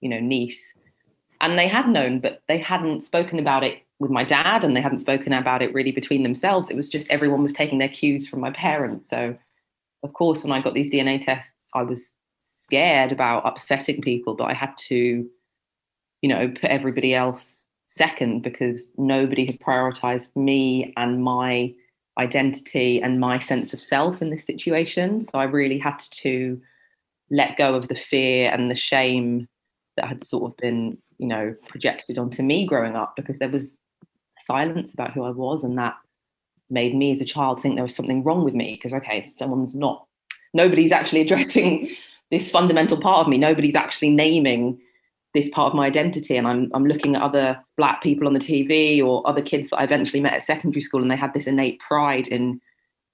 you 0.01 0.09
know, 0.09 0.21
niece, 0.21 0.63
and 1.41 1.59
they 1.59 1.69
had 1.69 1.89
known, 1.89 2.21
but 2.21 2.43
they 2.49 2.59
hadn't 2.59 3.03
spoken 3.03 3.39
about 3.39 3.65
it 3.65 3.83
with 3.99 4.11
my 4.11 4.25
dad 4.25 4.65
and 4.65 4.77
they 4.77 4.81
hadn't 4.81 4.99
spoken 4.99 5.33
about 5.33 5.63
it 5.63 5.73
really 5.73 5.93
between 5.93 6.23
themselves. 6.23 6.69
It 6.69 6.77
was 6.77 6.89
just 6.89 7.11
everyone 7.11 7.43
was 7.43 7.53
taking 7.53 7.79
their 7.79 7.89
cues 7.89 8.27
from 8.27 8.41
my 8.41 8.51
parents. 8.51 9.09
So, 9.09 9.37
of 10.03 10.13
course, 10.13 10.43
when 10.43 10.53
I 10.53 10.61
got 10.61 10.75
these 10.75 10.93
DNA 10.93 11.25
tests, 11.25 11.71
I 11.75 11.83
was 11.83 12.17
scared 12.41 13.13
about 13.13 13.47
upsetting 13.47 14.03
people, 14.03 14.35
but 14.35 14.45
I 14.45 14.55
had 14.55 14.77
to, 14.89 15.27
you 16.23 16.29
know, 16.29 16.49
put 16.49 16.65
everybody 16.65 17.15
else 17.15 17.64
second 17.95 18.43
because 18.43 18.91
nobody 18.99 19.47
had 19.47 19.61
prioritized 19.61 20.35
me 20.35 20.93
and 20.97 21.23
my 21.23 21.73
identity 22.19 23.01
and 23.01 23.21
my 23.21 23.39
sense 23.39 23.73
of 23.73 23.81
self 23.81 24.21
in 24.21 24.31
this 24.31 24.45
situation. 24.45 25.23
So 25.23 25.39
I 25.39 25.45
really 25.45 25.79
had 25.79 25.99
to 25.99 26.61
let 27.31 27.57
go 27.57 27.75
of 27.75 27.89
the 27.89 27.95
fear 27.95 28.51
and 28.51 28.71
the 28.71 28.75
shame 28.75 29.49
that 29.97 30.09
had 30.09 30.25
sort 30.25 30.51
of 30.51 30.57
been, 30.57 30.99
you 31.19 31.27
know, 31.27 31.55
projected 31.69 32.19
onto 32.19 32.43
me 32.43 32.67
growing 32.67 32.97
up 32.97 33.15
because 33.17 33.39
there 33.39 33.49
was 33.49 33.79
silence 34.45 34.93
about 34.93 35.13
who 35.13 35.23
I 35.23 35.31
was 35.31 35.65
and 35.65 35.79
that 35.79 35.95
made 36.71 36.95
me 36.95 37.13
as 37.13 37.21
a 37.21 37.25
child 37.25 37.63
think 37.63 37.77
there 37.77 37.85
was 37.85 37.95
something 37.95 38.25
wrong 38.25 38.45
with 38.45 38.55
me 38.55 38.75
because 38.75 38.93
okay, 38.93 39.31
someone's 39.37 39.75
not 39.75 40.07
nobody's 40.53 40.93
actually 40.93 41.21
addressing 41.27 41.95
this 42.31 42.51
fundamental 42.51 43.01
part 43.01 43.21
of 43.21 43.29
me. 43.29 43.39
Nobody's 43.39 43.77
actually 43.77 44.11
naming 44.11 44.81
this 45.35 45.49
part 45.51 45.69
of 45.69 45.75
my 45.75 45.87
identity 45.87 46.37
and 46.37 46.47
I'm, 46.47 46.71
I'm 46.75 46.87
looking 46.87 47.17
at 47.17 47.23
other 47.23 47.61
black 47.77 48.03
people 48.03 48.27
on 48.27 48.35
the 48.35 48.41
tv 48.41 49.05
or 49.05 49.27
other 49.29 49.43
kids 49.43 49.71
that 49.71 49.79
i 49.79 49.85
eventually 49.85 50.21
met 50.21 50.35
at 50.35 50.43
secondary 50.43 50.81
school 50.81 51.03
and 51.03 51.11
they 51.11 51.17
had 51.17 51.35
this 51.35 51.47
innate 51.47 51.81
pride 51.81 52.29
in 52.29 52.61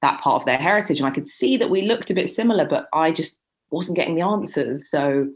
that 0.03 0.21
part 0.21 0.43
of 0.43 0.47
their 0.47 0.59
heritage 0.59 0.99
and 0.99 1.07
i 1.07 1.11
could 1.11 1.29
see 1.29 1.57
that 1.57 1.71
we 1.71 1.83
looked 1.83 2.11
a 2.11 2.15
bit 2.15 2.31
similar 2.31 2.67
but 2.67 2.89
i 2.93 3.11
just 3.11 3.41
wasn't 3.71 3.97
getting 3.97 4.15
the 4.15 4.23
answers. 4.23 4.91
So 4.91 5.29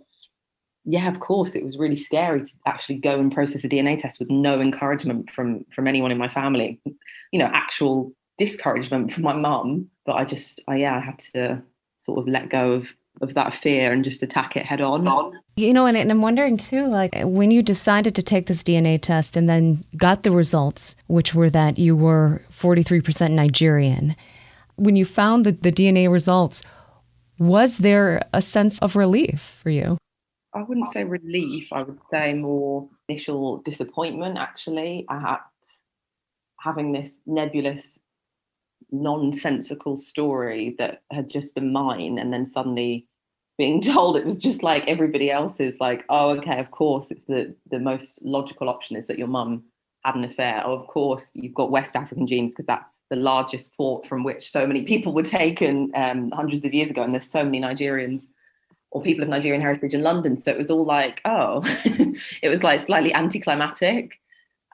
yeah, 0.84 1.08
of 1.08 1.20
course, 1.20 1.54
it 1.54 1.64
was 1.64 1.78
really 1.78 1.96
scary 1.96 2.44
to 2.44 2.50
actually 2.66 2.96
go 2.96 3.18
and 3.18 3.32
process 3.32 3.64
a 3.64 3.68
DNA 3.68 3.98
test 3.98 4.18
with 4.18 4.30
no 4.30 4.60
encouragement 4.60 5.30
from 5.30 5.64
from 5.74 5.86
anyone 5.86 6.10
in 6.10 6.18
my 6.18 6.28
family. 6.28 6.80
You 7.32 7.38
know, 7.38 7.50
actual 7.52 8.12
discouragement 8.38 9.12
from 9.12 9.22
my 9.22 9.34
mum. 9.34 9.88
But 10.04 10.16
I 10.16 10.24
just, 10.24 10.60
I, 10.68 10.76
yeah, 10.76 10.96
I 10.96 11.00
had 11.00 11.18
to 11.34 11.62
sort 11.98 12.18
of 12.18 12.28
let 12.28 12.50
go 12.50 12.72
of 12.72 12.88
of 13.20 13.34
that 13.34 13.54
fear 13.54 13.92
and 13.92 14.04
just 14.04 14.22
attack 14.22 14.56
it 14.56 14.66
head 14.66 14.80
on. 14.80 15.38
You 15.56 15.72
know, 15.72 15.86
and, 15.86 15.96
and 15.96 16.10
I'm 16.10 16.22
wondering 16.22 16.56
too, 16.56 16.86
like 16.88 17.14
when 17.22 17.50
you 17.50 17.62
decided 17.62 18.14
to 18.16 18.22
take 18.22 18.46
this 18.46 18.62
DNA 18.62 19.00
test 19.00 19.36
and 19.36 19.48
then 19.48 19.84
got 19.96 20.22
the 20.24 20.30
results, 20.30 20.96
which 21.06 21.34
were 21.34 21.50
that 21.50 21.78
you 21.78 21.96
were 21.96 22.42
43% 22.50 23.30
Nigerian, 23.30 24.16
when 24.76 24.96
you 24.96 25.04
found 25.04 25.46
the, 25.46 25.52
the 25.52 25.70
DNA 25.70 26.10
results, 26.10 26.62
was 27.38 27.78
there 27.78 28.22
a 28.32 28.42
sense 28.42 28.78
of 28.80 28.96
relief 28.96 29.40
for 29.40 29.70
you? 29.70 29.98
I 30.54 30.62
wouldn't 30.62 30.88
say 30.88 31.04
relief. 31.04 31.68
I 31.72 31.82
would 31.82 32.02
say 32.02 32.32
more 32.34 32.88
initial 33.08 33.60
disappointment, 33.62 34.38
actually, 34.38 35.04
at 35.10 35.40
having 36.60 36.92
this 36.92 37.18
nebulous, 37.26 37.98
nonsensical 38.94 39.96
story 39.96 40.74
that 40.78 41.02
had 41.10 41.28
just 41.28 41.54
been 41.54 41.72
mine. 41.72 42.18
And 42.18 42.32
then 42.32 42.46
suddenly 42.46 43.06
being 43.58 43.80
told 43.82 44.16
it 44.16 44.24
was 44.24 44.36
just 44.36 44.62
like 44.62 44.84
everybody 44.86 45.30
else's, 45.30 45.74
like, 45.80 46.04
oh, 46.08 46.30
okay, 46.38 46.58
of 46.58 46.70
course, 46.70 47.10
it's 47.10 47.24
the, 47.24 47.54
the 47.70 47.78
most 47.78 48.20
logical 48.22 48.68
option 48.68 48.96
is 48.96 49.06
that 49.06 49.18
your 49.18 49.28
mum 49.28 49.64
had 50.04 50.16
an 50.16 50.24
affair. 50.24 50.62
Oh, 50.64 50.74
of 50.74 50.86
course, 50.86 51.32
you've 51.34 51.54
got 51.54 51.70
West 51.70 51.96
African 51.96 52.26
genes 52.26 52.52
because 52.52 52.66
that's 52.66 53.02
the 53.10 53.16
largest 53.16 53.74
port 53.76 54.06
from 54.06 54.22
which 54.22 54.50
so 54.50 54.66
many 54.66 54.84
people 54.84 55.14
were 55.14 55.22
taken 55.22 55.90
um, 55.94 56.30
hundreds 56.30 56.64
of 56.64 56.74
years 56.74 56.90
ago. 56.90 57.02
And 57.02 57.12
there's 57.12 57.30
so 57.30 57.44
many 57.44 57.60
Nigerians 57.60 58.28
or 58.90 59.02
people 59.02 59.22
of 59.22 59.28
Nigerian 59.28 59.60
heritage 59.60 59.94
in 59.94 60.02
London. 60.02 60.38
So 60.38 60.50
it 60.50 60.58
was 60.58 60.70
all 60.70 60.84
like, 60.84 61.20
oh, 61.24 61.62
it 62.42 62.48
was 62.48 62.62
like 62.62 62.80
slightly 62.80 63.12
anticlimactic 63.14 64.20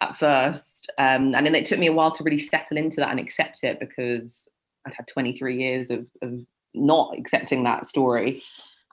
at 0.00 0.16
first. 0.16 0.90
Um, 0.98 1.34
and 1.34 1.46
then 1.46 1.54
it 1.54 1.64
took 1.64 1.78
me 1.78 1.88
a 1.88 1.92
while 1.92 2.10
to 2.12 2.24
really 2.24 2.38
settle 2.38 2.76
into 2.76 2.96
that 2.96 3.10
and 3.10 3.20
accept 3.20 3.64
it 3.64 3.78
because 3.80 4.48
I'd 4.86 4.94
had 4.94 5.06
23 5.06 5.56
years 5.56 5.90
of, 5.90 6.06
of 6.22 6.40
not 6.74 7.16
accepting 7.18 7.64
that 7.64 7.86
story. 7.86 8.42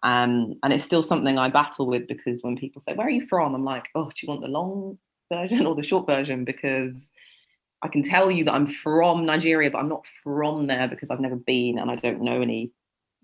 Um, 0.03 0.55
and 0.63 0.73
it's 0.73 0.83
still 0.83 1.03
something 1.03 1.37
I 1.37 1.49
battle 1.49 1.87
with 1.87 2.07
because 2.07 2.43
when 2.43 2.55
people 2.55 2.81
say, 2.81 2.93
Where 2.93 3.07
are 3.07 3.11
you 3.11 3.25
from? 3.25 3.55
I'm 3.55 3.65
like, 3.65 3.89
Oh, 3.95 4.05
do 4.05 4.15
you 4.21 4.29
want 4.29 4.41
the 4.41 4.47
long 4.47 4.97
version 5.31 5.65
or 5.65 5.75
the 5.75 5.83
short 5.83 6.07
version? 6.07 6.45
Because 6.45 7.09
I 7.81 7.87
can 7.87 8.03
tell 8.03 8.29
you 8.29 8.43
that 8.45 8.53
I'm 8.53 8.67
from 8.67 9.25
Nigeria, 9.25 9.71
but 9.71 9.79
I'm 9.79 9.89
not 9.89 10.03
from 10.23 10.67
there 10.67 10.87
because 10.87 11.09
I've 11.09 11.19
never 11.19 11.35
been 11.35 11.79
and 11.79 11.89
I 11.89 11.95
don't 11.95 12.21
know 12.21 12.41
any 12.41 12.71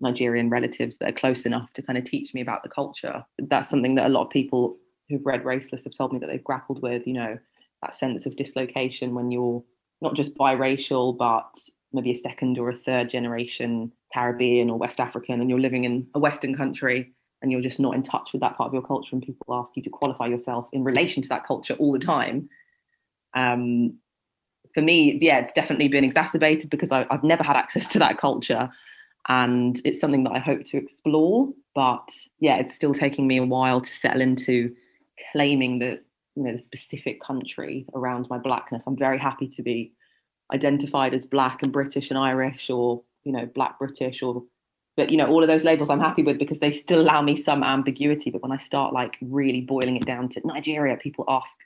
Nigerian 0.00 0.50
relatives 0.50 0.98
that 0.98 1.08
are 1.08 1.12
close 1.12 1.46
enough 1.46 1.72
to 1.74 1.82
kind 1.82 1.98
of 1.98 2.04
teach 2.04 2.34
me 2.34 2.40
about 2.40 2.62
the 2.62 2.68
culture. 2.68 3.24
That's 3.38 3.68
something 3.68 3.94
that 3.96 4.06
a 4.06 4.10
lot 4.10 4.24
of 4.24 4.30
people 4.30 4.76
who've 5.08 5.24
read 5.24 5.44
Raceless 5.44 5.84
have 5.84 5.96
told 5.96 6.12
me 6.12 6.18
that 6.20 6.26
they've 6.26 6.42
grappled 6.42 6.82
with, 6.82 7.06
you 7.06 7.14
know, 7.14 7.38
that 7.84 7.96
sense 7.96 8.26
of 8.26 8.36
dislocation 8.36 9.14
when 9.14 9.30
you're 9.30 9.62
not 10.00 10.14
just 10.14 10.36
biracial, 10.36 11.16
but 11.16 11.52
maybe 11.92 12.10
a 12.10 12.16
second 12.16 12.58
or 12.58 12.70
a 12.70 12.76
third 12.76 13.08
generation 13.10 13.92
Caribbean 14.12 14.70
or 14.70 14.78
West 14.78 15.00
African, 15.00 15.40
and 15.40 15.50
you're 15.50 15.60
living 15.60 15.84
in 15.84 16.06
a 16.14 16.18
Western 16.18 16.56
country 16.56 17.12
and 17.42 17.52
you're 17.52 17.60
just 17.60 17.80
not 17.80 17.94
in 17.94 18.02
touch 18.02 18.32
with 18.32 18.40
that 18.40 18.56
part 18.56 18.68
of 18.68 18.72
your 18.72 18.82
culture, 18.82 19.10
and 19.12 19.22
people 19.22 19.54
ask 19.54 19.76
you 19.76 19.82
to 19.82 19.90
qualify 19.90 20.26
yourself 20.26 20.66
in 20.72 20.82
relation 20.82 21.22
to 21.22 21.28
that 21.28 21.46
culture 21.46 21.74
all 21.74 21.92
the 21.92 21.98
time. 21.98 22.48
Um, 23.34 23.98
for 24.72 24.80
me, 24.80 25.18
yeah, 25.20 25.38
it's 25.38 25.52
definitely 25.52 25.88
been 25.88 26.04
exacerbated 26.04 26.70
because 26.70 26.90
I, 26.90 27.06
I've 27.10 27.22
never 27.22 27.42
had 27.42 27.56
access 27.56 27.86
to 27.88 27.98
that 27.98 28.18
culture 28.18 28.70
and 29.28 29.80
it's 29.84 30.00
something 30.00 30.24
that 30.24 30.32
I 30.32 30.38
hope 30.38 30.64
to 30.66 30.76
explore. 30.76 31.48
But 31.74 32.08
yeah, 32.40 32.56
it's 32.56 32.74
still 32.74 32.94
taking 32.94 33.26
me 33.26 33.38
a 33.38 33.44
while 33.44 33.80
to 33.80 33.92
settle 33.92 34.20
into 34.20 34.74
claiming 35.32 35.78
the 35.78 36.00
you 36.36 36.42
know 36.42 36.52
the 36.52 36.58
specific 36.58 37.20
country 37.22 37.86
around 37.94 38.26
my 38.28 38.38
blackness. 38.38 38.84
I'm 38.86 38.96
very 38.96 39.18
happy 39.18 39.48
to 39.48 39.62
be 39.62 39.92
identified 40.52 41.14
as 41.14 41.26
black 41.26 41.62
and 41.62 41.72
British 41.72 42.10
and 42.10 42.18
Irish, 42.18 42.70
or 42.70 43.02
you 43.24 43.32
know 43.32 43.46
black 43.46 43.78
British, 43.78 44.22
or 44.22 44.42
but 44.96 45.10
you 45.10 45.16
know 45.16 45.26
all 45.26 45.42
of 45.42 45.48
those 45.48 45.64
labels 45.64 45.90
I'm 45.90 46.00
happy 46.00 46.22
with 46.22 46.38
because 46.38 46.58
they 46.58 46.70
still 46.70 47.00
allow 47.00 47.22
me 47.22 47.36
some 47.36 47.62
ambiguity. 47.62 48.30
But 48.30 48.42
when 48.42 48.52
I 48.52 48.58
start 48.58 48.92
like 48.92 49.16
really 49.20 49.60
boiling 49.60 49.96
it 49.96 50.06
down 50.06 50.28
to 50.30 50.40
Nigeria, 50.44 50.96
people 50.96 51.24
ask 51.28 51.56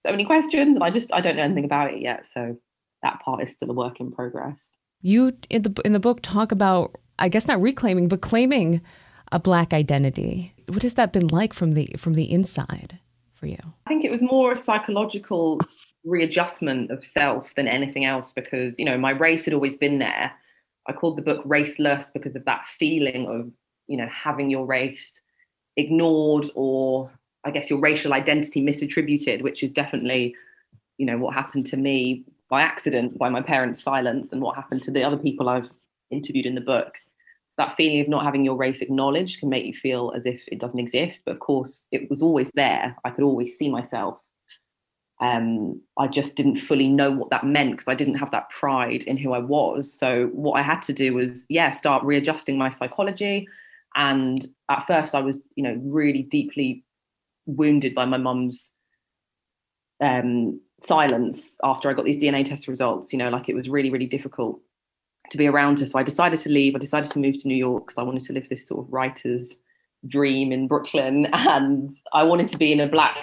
so 0.00 0.10
many 0.10 0.24
questions, 0.24 0.76
and 0.76 0.84
I 0.84 0.90
just 0.90 1.12
I 1.12 1.20
don't 1.20 1.36
know 1.36 1.42
anything 1.42 1.64
about 1.64 1.92
it 1.92 2.00
yet. 2.00 2.26
So 2.26 2.56
that 3.02 3.20
part 3.24 3.42
is 3.42 3.52
still 3.52 3.70
a 3.70 3.74
work 3.74 4.00
in 4.00 4.12
progress. 4.12 4.76
You 5.00 5.36
in 5.50 5.62
the 5.62 5.80
in 5.84 5.92
the 5.92 6.00
book 6.00 6.20
talk 6.22 6.52
about 6.52 6.96
I 7.18 7.28
guess 7.28 7.48
not 7.48 7.60
reclaiming 7.60 8.08
but 8.08 8.20
claiming 8.20 8.82
a 9.30 9.38
black 9.38 9.72
identity. 9.72 10.54
What 10.68 10.82
has 10.82 10.94
that 10.94 11.12
been 11.12 11.28
like 11.28 11.52
from 11.54 11.72
the 11.72 11.88
from 11.96 12.14
the 12.14 12.30
inside 12.30 12.98
for 13.42 13.48
you? 13.48 13.58
I 13.86 13.88
think 13.88 14.04
it 14.04 14.10
was 14.12 14.22
more 14.22 14.52
a 14.52 14.56
psychological 14.56 15.60
readjustment 16.04 16.92
of 16.92 17.04
self 17.04 17.52
than 17.56 17.66
anything 17.66 18.04
else 18.04 18.32
because 18.32 18.78
you 18.78 18.84
know 18.84 18.96
my 18.96 19.10
race 19.10 19.44
had 19.44 19.52
always 19.52 19.76
been 19.76 19.98
there. 19.98 20.32
I 20.88 20.92
called 20.92 21.18
the 21.18 21.22
book 21.22 21.44
Raceless 21.44 22.12
because 22.12 22.36
of 22.36 22.44
that 22.44 22.64
feeling 22.78 23.26
of 23.26 23.50
you 23.88 23.96
know 23.96 24.06
having 24.06 24.48
your 24.48 24.64
race 24.64 25.20
ignored 25.76 26.50
or 26.54 27.12
I 27.44 27.50
guess 27.50 27.68
your 27.68 27.80
racial 27.80 28.14
identity 28.14 28.62
misattributed, 28.62 29.42
which 29.42 29.64
is 29.64 29.72
definitely 29.72 30.36
you 30.98 31.06
know 31.06 31.18
what 31.18 31.34
happened 31.34 31.66
to 31.66 31.76
me 31.76 32.24
by 32.48 32.62
accident 32.62 33.18
by 33.18 33.28
my 33.28 33.42
parents' 33.42 33.82
silence 33.82 34.32
and 34.32 34.40
what 34.40 34.54
happened 34.54 34.82
to 34.82 34.92
the 34.92 35.02
other 35.02 35.16
people 35.16 35.48
I've 35.48 35.68
interviewed 36.12 36.46
in 36.46 36.54
the 36.54 36.60
book. 36.60 36.94
So 37.52 37.64
that 37.64 37.76
feeling 37.76 38.00
of 38.00 38.08
not 38.08 38.24
having 38.24 38.46
your 38.46 38.56
race 38.56 38.80
acknowledged 38.80 39.40
can 39.40 39.50
make 39.50 39.66
you 39.66 39.74
feel 39.74 40.10
as 40.16 40.24
if 40.24 40.42
it 40.48 40.58
doesn't 40.58 40.78
exist. 40.78 41.20
But 41.26 41.32
of 41.32 41.40
course, 41.40 41.84
it 41.92 42.08
was 42.08 42.22
always 42.22 42.50
there. 42.54 42.96
I 43.04 43.10
could 43.10 43.24
always 43.24 43.58
see 43.58 43.68
myself. 43.68 44.18
Um, 45.20 45.82
I 45.98 46.08
just 46.08 46.34
didn't 46.34 46.56
fully 46.56 46.88
know 46.88 47.10
what 47.10 47.28
that 47.28 47.44
meant 47.44 47.72
because 47.72 47.88
I 47.88 47.94
didn't 47.94 48.14
have 48.14 48.30
that 48.30 48.48
pride 48.48 49.02
in 49.02 49.18
who 49.18 49.34
I 49.34 49.38
was. 49.38 49.92
So 49.92 50.28
what 50.32 50.58
I 50.58 50.62
had 50.62 50.80
to 50.82 50.94
do 50.94 51.12
was, 51.12 51.44
yeah, 51.50 51.72
start 51.72 52.02
readjusting 52.04 52.56
my 52.56 52.70
psychology. 52.70 53.46
And 53.94 54.46
at 54.70 54.86
first, 54.86 55.14
I 55.14 55.20
was, 55.20 55.46
you 55.54 55.62
know, 55.62 55.78
really 55.84 56.22
deeply 56.22 56.84
wounded 57.44 57.94
by 57.94 58.06
my 58.06 58.16
mum's 58.16 58.70
um, 60.00 60.58
silence 60.80 61.58
after 61.62 61.90
I 61.90 61.92
got 61.92 62.06
these 62.06 62.16
DNA 62.16 62.46
test 62.46 62.66
results. 62.66 63.12
You 63.12 63.18
know, 63.18 63.28
like 63.28 63.50
it 63.50 63.54
was 63.54 63.68
really, 63.68 63.90
really 63.90 64.06
difficult 64.06 64.62
to 65.30 65.38
be 65.38 65.46
around 65.46 65.78
her. 65.78 65.86
So 65.86 65.98
I 65.98 66.02
decided 66.02 66.38
to 66.40 66.48
leave. 66.48 66.74
I 66.74 66.78
decided 66.78 67.10
to 67.12 67.18
move 67.18 67.38
to 67.38 67.48
New 67.48 67.56
York 67.56 67.86
because 67.86 67.98
I 67.98 68.02
wanted 68.02 68.22
to 68.24 68.32
live 68.32 68.48
this 68.48 68.66
sort 68.66 68.86
of 68.86 68.92
writer's 68.92 69.58
dream 70.08 70.52
in 70.52 70.68
Brooklyn, 70.68 71.26
and 71.32 71.92
I 72.12 72.22
wanted 72.24 72.48
to 72.48 72.58
be 72.58 72.72
in 72.72 72.80
a 72.80 72.88
black 72.88 73.16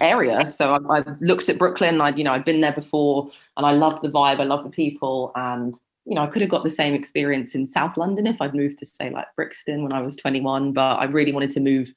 area. 0.00 0.48
So 0.48 0.74
I, 0.74 0.98
I 0.98 1.04
looked 1.20 1.48
at 1.48 1.58
Brooklyn. 1.58 2.00
I'd 2.00 2.18
you 2.18 2.24
know, 2.24 2.32
I'd 2.32 2.44
been 2.44 2.60
there 2.60 2.72
before, 2.72 3.30
and 3.56 3.66
I 3.66 3.72
loved 3.72 4.02
the 4.02 4.08
vibe. 4.08 4.40
I 4.40 4.44
loved 4.44 4.66
the 4.66 4.70
people, 4.70 5.32
and 5.34 5.78
you 6.06 6.14
know, 6.14 6.22
I 6.22 6.26
could 6.26 6.42
have 6.42 6.50
got 6.50 6.64
the 6.64 6.70
same 6.70 6.94
experience 6.94 7.54
in 7.54 7.68
South 7.68 7.96
London 7.96 8.26
if 8.26 8.40
I'd 8.40 8.54
moved 8.54 8.78
to 8.78 8.86
say 8.86 9.10
like 9.10 9.26
Brixton 9.36 9.82
when 9.82 9.92
I 9.92 10.00
was 10.00 10.16
21. 10.16 10.72
But 10.72 10.96
I 10.96 11.04
really 11.04 11.32
wanted 11.32 11.50
to 11.50 11.60
move 11.60 11.92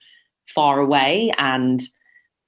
far 0.46 0.80
away, 0.80 1.34
and 1.38 1.82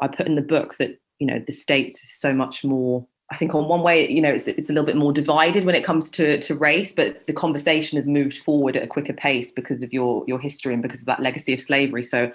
I 0.02 0.08
put 0.08 0.28
in 0.28 0.36
the 0.36 0.42
book 0.42 0.78
that 0.78 1.00
you 1.20 1.28
know 1.28 1.42
the 1.46 1.54
states 1.54 2.04
is 2.04 2.12
so 2.12 2.34
much 2.34 2.64
more 2.64 3.08
I 3.32 3.38
think 3.38 3.56
on 3.56 3.68
one 3.68 3.82
way, 3.82 4.08
you 4.08 4.22
know, 4.22 4.32
it's 4.32 4.48
it's 4.48 4.70
a 4.70 4.74
little 4.74 4.86
bit 4.86 4.96
more 4.96 5.12
divided 5.12 5.66
when 5.66 5.76
it 5.76 5.84
comes 5.84 6.12
to 6.12 6.40
to 6.40 6.56
race, 6.56 6.92
but 6.92 7.26
the 7.26 7.34
conversation 7.34 7.96
has 7.96 8.08
moved 8.08 8.38
forward 8.38 8.76
at 8.76 8.84
a 8.84 8.88
quicker 8.88 9.14
pace 9.14 9.52
because 9.52 9.82
of 9.82 9.92
your 9.92 10.24
your 10.28 10.40
history 10.40 10.74
and 10.74 10.84
because 10.84 11.00
of 11.00 11.08
that 11.08 11.22
legacy 11.22 11.54
of 11.54 11.62
slavery. 11.62 12.04
So, 12.04 12.32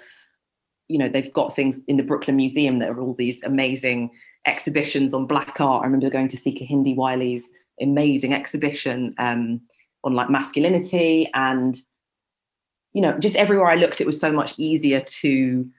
you 0.89 0.97
know, 0.97 1.07
they've 1.07 1.31
got 1.31 1.55
things 1.55 1.81
in 1.87 1.95
the 1.95 2.03
Brooklyn 2.03 2.35
Museum 2.35 2.79
that 2.79 2.89
are 2.89 2.99
all 2.99 3.13
these 3.13 3.41
amazing 3.43 4.11
exhibitions 4.45 5.13
on 5.13 5.27
black 5.27 5.61
art. 5.61 5.83
I 5.83 5.85
remember 5.85 6.09
going 6.09 6.27
to 6.29 6.37
see 6.37 6.53
Kehinde 6.53 6.95
Wiley's 6.95 7.51
amazing 7.79 8.33
exhibition 8.33 9.15
um, 9.17 9.61
on 10.03 10.13
like 10.13 10.29
masculinity, 10.29 11.29
and 11.33 11.77
you 12.91 13.01
know, 13.01 13.17
just 13.17 13.37
everywhere 13.37 13.69
I 13.69 13.75
looked, 13.75 14.01
it 14.01 14.07
was 14.07 14.19
so 14.19 14.31
much 14.31 14.55
easier 14.57 14.99
to 14.99 15.69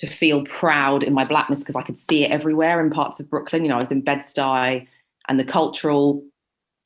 to 0.00 0.06
feel 0.06 0.44
proud 0.44 1.02
in 1.02 1.12
my 1.12 1.26
blackness 1.26 1.60
because 1.60 1.76
I 1.76 1.82
could 1.82 1.98
see 1.98 2.24
it 2.24 2.30
everywhere 2.30 2.80
in 2.80 2.90
parts 2.90 3.20
of 3.20 3.28
Brooklyn. 3.28 3.64
You 3.64 3.68
know, 3.68 3.76
I 3.76 3.80
was 3.80 3.92
in 3.92 4.00
Bed-Stuy 4.00 4.86
and 5.28 5.38
the 5.38 5.44
cultural 5.44 6.24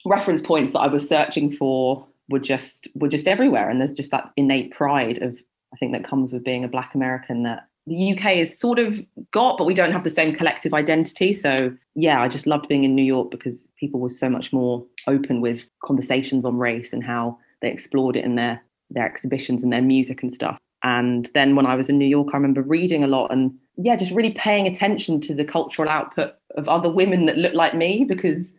reference 0.04 0.42
points 0.42 0.72
that 0.72 0.80
I 0.80 0.88
was 0.88 1.08
searching 1.08 1.52
for 1.52 2.04
were 2.28 2.40
just 2.40 2.88
were 2.94 3.08
just 3.08 3.28
everywhere. 3.28 3.70
And 3.70 3.80
there's 3.80 3.92
just 3.92 4.10
that 4.10 4.32
innate 4.36 4.72
pride 4.72 5.22
of 5.22 5.38
I 5.72 5.76
think 5.76 5.92
that 5.92 6.04
comes 6.04 6.32
with 6.32 6.44
being 6.44 6.64
a 6.64 6.68
black 6.68 6.94
American 6.94 7.44
that 7.44 7.68
the 7.86 8.16
UK 8.16 8.38
is 8.38 8.58
sort 8.58 8.78
of 8.78 9.04
got, 9.30 9.58
but 9.58 9.66
we 9.66 9.74
don't 9.74 9.92
have 9.92 10.04
the 10.04 10.10
same 10.10 10.34
collective 10.34 10.74
identity. 10.74 11.32
So 11.32 11.76
yeah, 11.94 12.20
I 12.20 12.28
just 12.28 12.46
loved 12.46 12.68
being 12.68 12.82
in 12.82 12.96
New 12.96 13.04
York 13.04 13.30
because 13.30 13.68
people 13.78 14.00
were 14.00 14.08
so 14.08 14.28
much 14.28 14.52
more 14.52 14.84
open 15.06 15.40
with 15.40 15.64
conversations 15.84 16.44
on 16.44 16.56
race 16.58 16.92
and 16.92 17.04
how 17.04 17.38
they 17.60 17.70
explored 17.70 18.16
it 18.16 18.24
in 18.24 18.34
their 18.34 18.60
their 18.90 19.06
exhibitions 19.06 19.62
and 19.62 19.72
their 19.72 19.82
music 19.82 20.22
and 20.22 20.32
stuff. 20.32 20.58
And 20.84 21.30
then 21.32 21.56
when 21.56 21.66
I 21.66 21.74
was 21.74 21.88
in 21.88 21.98
New 21.98 22.06
York, 22.06 22.28
I 22.32 22.36
remember 22.36 22.62
reading 22.62 23.02
a 23.02 23.08
lot 23.08 23.32
and 23.32 23.52
yeah, 23.76 23.96
just 23.96 24.12
really 24.12 24.32
paying 24.34 24.66
attention 24.66 25.20
to 25.22 25.34
the 25.34 25.44
cultural 25.44 25.88
output 25.88 26.34
of 26.56 26.68
other 26.68 26.90
women 26.90 27.26
that 27.26 27.38
looked 27.38 27.56
like 27.56 27.74
me 27.74 28.04
because 28.04 28.54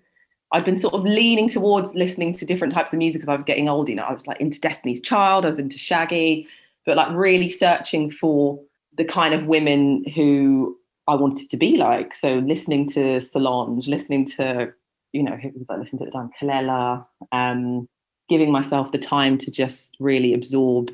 I'd 0.51 0.65
been 0.65 0.75
sort 0.75 0.95
of 0.95 1.03
leaning 1.03 1.47
towards 1.47 1.95
listening 1.95 2.33
to 2.33 2.45
different 2.45 2.73
types 2.73 2.91
of 2.91 2.99
music 2.99 3.21
as 3.21 3.29
I 3.29 3.33
was 3.33 3.43
getting 3.43 3.69
older. 3.69 3.91
You 3.91 3.97
know, 3.97 4.03
I 4.03 4.13
was 4.13 4.27
like 4.27 4.41
into 4.41 4.59
Destiny's 4.59 4.99
Child, 4.99 5.45
I 5.45 5.49
was 5.49 5.59
into 5.59 5.77
Shaggy, 5.77 6.47
but 6.85 6.97
like 6.97 7.15
really 7.15 7.49
searching 7.49 8.09
for 8.09 8.59
the 8.97 9.05
kind 9.05 9.33
of 9.33 9.45
women 9.45 10.03
who 10.15 10.75
I 11.07 11.15
wanted 11.15 11.49
to 11.51 11.57
be 11.57 11.77
like. 11.77 12.15
So 12.15 12.39
listening 12.39 12.87
to 12.89 13.21
Solange, 13.21 13.87
listening 13.87 14.25
to, 14.25 14.73
you 15.11 15.23
know, 15.23 15.35
who 15.35 15.51
was 15.57 15.69
I 15.69 15.77
listening 15.77 16.05
to 16.05 16.11
time? 16.11 16.31
Kelela, 16.41 17.05
um, 17.31 17.87
giving 18.29 18.51
myself 18.51 18.91
the 18.91 18.97
time 18.97 19.37
to 19.37 19.51
just 19.51 19.95
really 19.99 20.33
absorb 20.33 20.89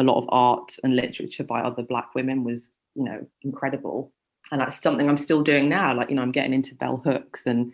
a 0.00 0.04
lot 0.04 0.18
of 0.18 0.28
art 0.30 0.76
and 0.82 0.96
literature 0.96 1.44
by 1.44 1.60
other 1.60 1.82
black 1.82 2.14
women 2.14 2.44
was, 2.44 2.74
you 2.94 3.04
know, 3.04 3.26
incredible. 3.42 4.12
And 4.50 4.60
that's 4.60 4.80
something 4.82 5.08
I'm 5.08 5.18
still 5.18 5.42
doing 5.42 5.68
now. 5.68 5.94
Like, 5.94 6.10
you 6.10 6.16
know, 6.16 6.22
I'm 6.22 6.32
getting 6.32 6.54
into 6.54 6.74
bell 6.74 7.02
hooks 7.04 7.46
and 7.46 7.72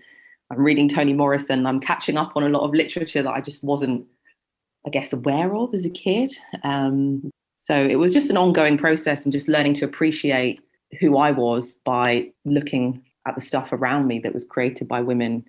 I'm 0.51 0.61
reading 0.61 0.89
Toni 0.89 1.13
Morrison. 1.13 1.67
I'm 1.67 1.81
catching 1.81 2.17
up 2.19 2.33
on 2.37 2.43
a 2.43 2.49
lot 2.49 2.63
of 2.63 2.75
literature 2.75 3.23
that 3.23 3.33
I 3.33 3.41
just 3.41 3.65
wasn't, 3.65 4.07
I 4.87 4.91
guess, 4.91 5.13
aware 5.13 5.55
of 5.57 5.73
as 5.75 5.85
a 5.85 5.91
kid. 5.91 6.37
Um, 6.63 7.31
so 7.57 7.75
it 7.75 7.97
was 7.97 8.13
just 8.13 8.31
an 8.31 8.37
ongoing 8.37 8.79
process 8.79 9.25
and 9.25 9.33
just 9.33 9.49
learning 9.49 9.75
to 9.75 9.85
appreciate 9.85 10.61
who 11.01 11.17
I 11.17 11.31
was 11.31 11.79
by 11.85 12.31
looking 12.45 13.03
at 13.27 13.35
the 13.35 13.41
stuff 13.41 13.73
around 13.73 14.07
me 14.07 14.21
that 14.21 14.35
was 14.35 14.45
created 14.45 14.87
by 14.87 15.01
women 15.01 15.45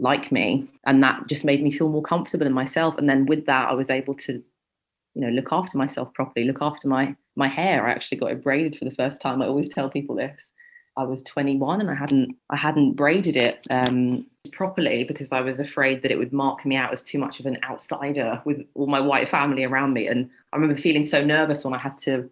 like 0.00 0.32
me. 0.32 0.68
And 0.86 1.02
that 1.02 1.26
just 1.28 1.44
made 1.44 1.62
me 1.62 1.70
feel 1.70 1.88
more 1.88 2.02
comfortable 2.02 2.46
in 2.46 2.52
myself. 2.52 2.96
And 2.98 3.08
then 3.08 3.26
with 3.26 3.46
that, 3.46 3.68
I 3.68 3.74
was 3.74 3.90
able 3.90 4.14
to, 4.14 4.42
you 5.14 5.22
know, 5.22 5.30
look 5.30 5.48
after 5.52 5.76
myself 5.78 6.12
properly, 6.14 6.46
look 6.46 6.62
after 6.62 6.88
my 6.88 7.14
my 7.36 7.48
hair. 7.48 7.86
I 7.86 7.92
actually 7.92 8.18
got 8.18 8.32
it 8.32 8.42
braided 8.42 8.76
for 8.76 8.84
the 8.84 8.94
first 8.94 9.20
time. 9.20 9.40
I 9.40 9.46
always 9.46 9.68
tell 9.68 9.88
people 9.88 10.16
this. 10.16 10.50
I 10.96 11.04
was 11.04 11.22
21 11.22 11.80
and 11.80 11.90
I 11.90 11.94
hadn't 11.94 12.36
I 12.50 12.56
hadn't 12.56 12.94
braided 12.94 13.36
it 13.36 13.64
um, 13.70 14.26
properly 14.52 15.04
because 15.04 15.30
I 15.30 15.40
was 15.40 15.60
afraid 15.60 16.02
that 16.02 16.10
it 16.10 16.18
would 16.18 16.32
mark 16.32 16.66
me 16.66 16.74
out 16.74 16.92
as 16.92 17.04
too 17.04 17.18
much 17.18 17.38
of 17.38 17.46
an 17.46 17.58
outsider 17.62 18.42
with 18.44 18.66
all 18.74 18.88
my 18.88 19.00
white 19.00 19.28
family 19.28 19.64
around 19.64 19.92
me. 19.92 20.08
And 20.08 20.28
I 20.52 20.56
remember 20.56 20.80
feeling 20.80 21.04
so 21.04 21.24
nervous 21.24 21.64
when 21.64 21.72
I 21.74 21.78
had 21.78 21.96
to 21.98 22.28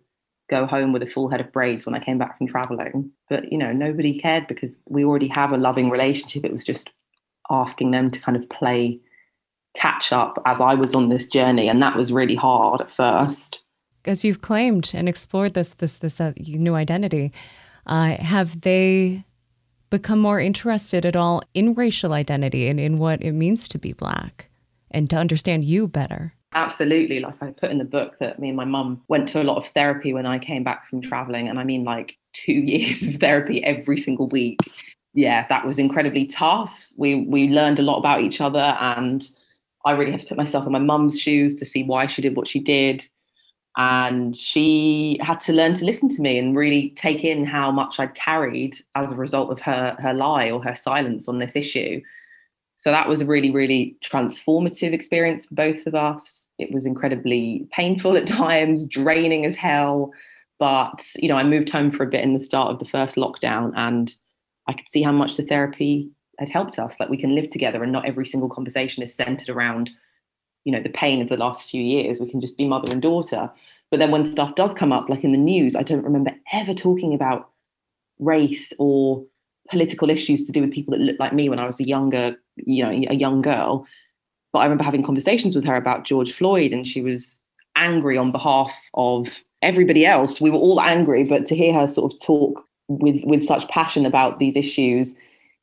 go 0.51 0.67
home 0.67 0.93
with 0.93 1.03
a 1.03 1.11
full 1.11 1.29
head 1.29 1.41
of 1.41 1.53
braids 1.53 1.87
when 1.87 1.95
I 1.95 2.01
came 2.01 2.19
back 2.19 2.39
from 2.39 2.49
traveling. 2.49 3.13
But 3.29 3.53
you 3.53 3.59
know, 3.59 3.73
nobody 3.73 4.19
cared 4.19 4.49
because 4.49 4.77
we 4.89 5.05
already 5.05 5.29
have 5.29 5.53
a 5.53 5.59
loving 5.59 5.89
relationship. 5.89 6.45
It 6.45 6.53
was 6.53 6.65
just 6.65 6.91
asking 7.49 7.93
them 7.93 8.11
to 8.11 8.21
kind 8.21 8.37
of 8.37 8.49
play 8.49 9.01
catch 9.77 10.13
up 10.13 10.41
as 10.47 10.61
I 10.61 10.75
was 10.75 10.95
on 10.95 11.09
this 11.09 11.27
journey, 11.27 11.69
and 11.69 11.83
that 11.83 11.97
was 11.97 12.13
really 12.13 12.35
hard 12.35 12.81
at 12.81 12.91
first. 12.97 13.61
As 14.05 14.25
you've 14.25 14.41
claimed 14.41 14.93
and 14.95 15.09
explored 15.09 15.55
this 15.55 15.75
this 15.75 15.99
this 15.99 16.21
uh, 16.21 16.33
new 16.37 16.75
identity, 16.75 17.33
uh, 17.87 18.17
have 18.19 18.61
they 18.61 19.25
become 19.91 20.19
more 20.19 20.41
interested 20.41 21.07
at 21.07 21.17
all 21.17 21.43
in 21.55 21.75
racial 21.75 22.13
identity 22.13 22.69
and 22.69 22.81
in 22.81 22.99
what 22.99 23.23
it 23.23 23.33
means 23.33 23.69
to 23.69 23.79
be 23.79 23.93
black 23.93 24.49
and 24.91 25.09
to 25.11 25.17
understand 25.17 25.65
you 25.65 25.87
better? 25.87 26.35
Absolutely. 26.53 27.21
Like 27.21 27.43
I 27.43 27.51
put 27.51 27.71
in 27.71 27.79
the 27.79 27.85
book 27.85 28.19
that 28.19 28.39
me 28.39 28.49
and 28.49 28.57
my 28.57 28.65
mum 28.65 29.03
went 29.09 29.29
to 29.29 29.43
a 29.43 29.45
lot 29.45 29.59
of 29.59 29.69
therapy 29.69 30.13
when 30.13 30.27
I 30.27 30.39
came 30.39 30.65
back 30.65 30.89
from 30.89 31.03
traveling. 31.03 31.49
And 31.49 31.59
I 31.59 31.65
mean, 31.65 31.85
like 31.85 32.17
two 32.33 32.53
years 32.53 33.07
of 33.07 33.17
therapy 33.17 33.63
every 33.63 33.99
single 33.99 34.29
week. 34.29 34.59
Yeah, 35.13 35.47
that 35.49 35.67
was 35.67 35.79
incredibly 35.79 36.27
tough. 36.27 36.73
We 36.97 37.25
we 37.25 37.49
learned 37.49 37.79
a 37.79 37.83
lot 37.83 37.99
about 37.99 38.21
each 38.21 38.41
other 38.41 38.59
and 38.59 39.29
I 39.87 39.93
really 39.93 40.11
had 40.11 40.21
to 40.21 40.27
put 40.27 40.37
myself 40.37 40.67
in 40.67 40.73
my 40.73 40.79
mum's 40.79 41.19
shoes 41.21 41.55
to 41.57 41.65
see 41.65 41.83
why 41.83 42.07
she 42.07 42.21
did 42.21 42.37
what 42.37 42.49
she 42.49 42.61
did. 42.61 43.09
And 43.79 44.35
she 44.35 45.19
had 45.21 45.41
to 45.43 45.53
learn 45.53 45.75
to 45.75 45.85
listen 45.85 46.09
to 46.09 46.23
me 46.23 46.39
and 46.39 46.57
really 46.57 46.95
take 46.97 47.25
in 47.25 47.45
how 47.45 47.71
much 47.71 47.99
I'd 47.99 48.15
carried 48.15 48.77
as 48.95 49.13
a 49.13 49.17
result 49.17 49.51
of 49.51 49.61
her 49.61 49.97
her 49.99 50.15
lie 50.15 50.51
or 50.51 50.63
her 50.63 50.75
silence 50.75 51.29
on 51.29 51.39
this 51.39 51.57
issue. 51.57 52.01
So 52.79 52.91
that 52.91 53.09
was 53.09 53.21
a 53.21 53.27
really, 53.27 53.51
really 53.51 53.97
transformative 54.05 54.93
experience 54.93 55.47
for 55.47 55.55
both 55.55 55.87
of 55.87 55.95
us 55.95 56.47
it 56.59 56.73
was 56.73 56.87
incredibly 56.87 57.69
painful 57.73 58.17
at 58.17 58.27
times, 58.27 58.87
draining 58.87 59.47
as 59.47 59.55
hell. 59.55 60.13
But, 60.59 61.05
you 61.17 61.29
know, 61.29 61.37
I 61.37 61.43
moved 61.43 61.69
home 61.69 61.91
for 61.91 62.03
a 62.03 62.09
bit 62.09 62.25
in 62.25 62.35
the 62.35 62.45
start 62.45 62.71
of 62.71 62.79
the 62.79 62.87
first 62.87 63.17
lockdown 63.17 63.73
and 63.77 64.15
I 64.67 64.73
could 64.73 64.89
see 64.89 65.03
how 65.03 65.13
much 65.13 65.37
the 65.37 65.45
therapy 65.45 66.11
had 66.39 66.49
helped 66.49 66.79
us. 66.79 66.95
Like 66.99 67.09
we 67.09 67.17
can 67.17 67.35
live 67.35 67.51
together 67.51 67.83
and 67.83 67.93
not 67.93 68.07
every 68.07 68.27
single 68.27 68.49
conversation 68.49 69.03
is 69.03 69.15
centered 69.15 69.49
around, 69.49 69.91
you 70.65 70.73
know, 70.73 70.83
the 70.83 70.89
pain 70.89 71.21
of 71.23 71.29
the 71.29 71.37
last 71.37 71.71
few 71.71 71.83
years. 71.83 72.21
We 72.21 72.31
can 72.31 72.41
just 72.41 72.57
be 72.57 72.67
mother 72.67 72.93
and 72.93 73.03
daughter. 73.03 73.51
But 73.91 73.99
then 73.99 74.11
when 74.11 74.25
stuff 74.25 74.55
does 74.55 74.75
come 74.75 74.93
up, 74.93 75.09
like 75.09 75.25
in 75.25 75.33
the 75.33 75.39
news, 75.39 75.77
I 75.77 75.83
don't 75.83 76.05
remember 76.05 76.33
ever 76.53 76.75
talking 76.75 77.15
about 77.15 77.51
race 78.19 78.73
or 78.79 79.25
political 79.71 80.11
issues 80.11 80.45
to 80.47 80.53
do 80.53 80.61
with 80.61 80.73
people 80.73 80.93
that 80.93 81.03
looked 81.03 81.21
like 81.21 81.33
me 81.33 81.49
when 81.49 81.59
I 81.59 81.67
was 81.67 81.81
a 81.81 81.87
younger, 81.87 82.37
you 82.57 82.85
know, 82.85 82.91
a 82.91 83.15
young 83.15 83.43
girl. 83.43 83.87
But 84.53 84.61
I 84.61 84.65
remember 84.65 84.85
having 84.85 85.03
conversations 85.03 85.55
with 85.55 85.65
her 85.65 85.77
about 85.77 86.05
George 86.05 86.33
Floyd, 86.33 86.73
and 86.73 86.87
she 86.87 87.03
was 87.03 87.39
angry 87.77 88.17
on 88.17 88.33
behalf 88.33 88.73
of 88.95 89.29
everybody 89.63 90.07
else. 90.07 90.41
We 90.41 90.51
were 90.51 90.59
all 90.59 90.81
angry, 90.81 91.25
but 91.25 91.47
to 91.49 91.57
hear 91.57 91.75
her 91.75 91.89
sort 91.89 92.13
of 92.13 92.21
talk 92.21 92.65
with 92.89 93.23
with 93.25 93.43
such 93.43 93.69
passion 93.69 94.07
about 94.07 94.39
these 94.39 94.57
issues, 94.57 95.15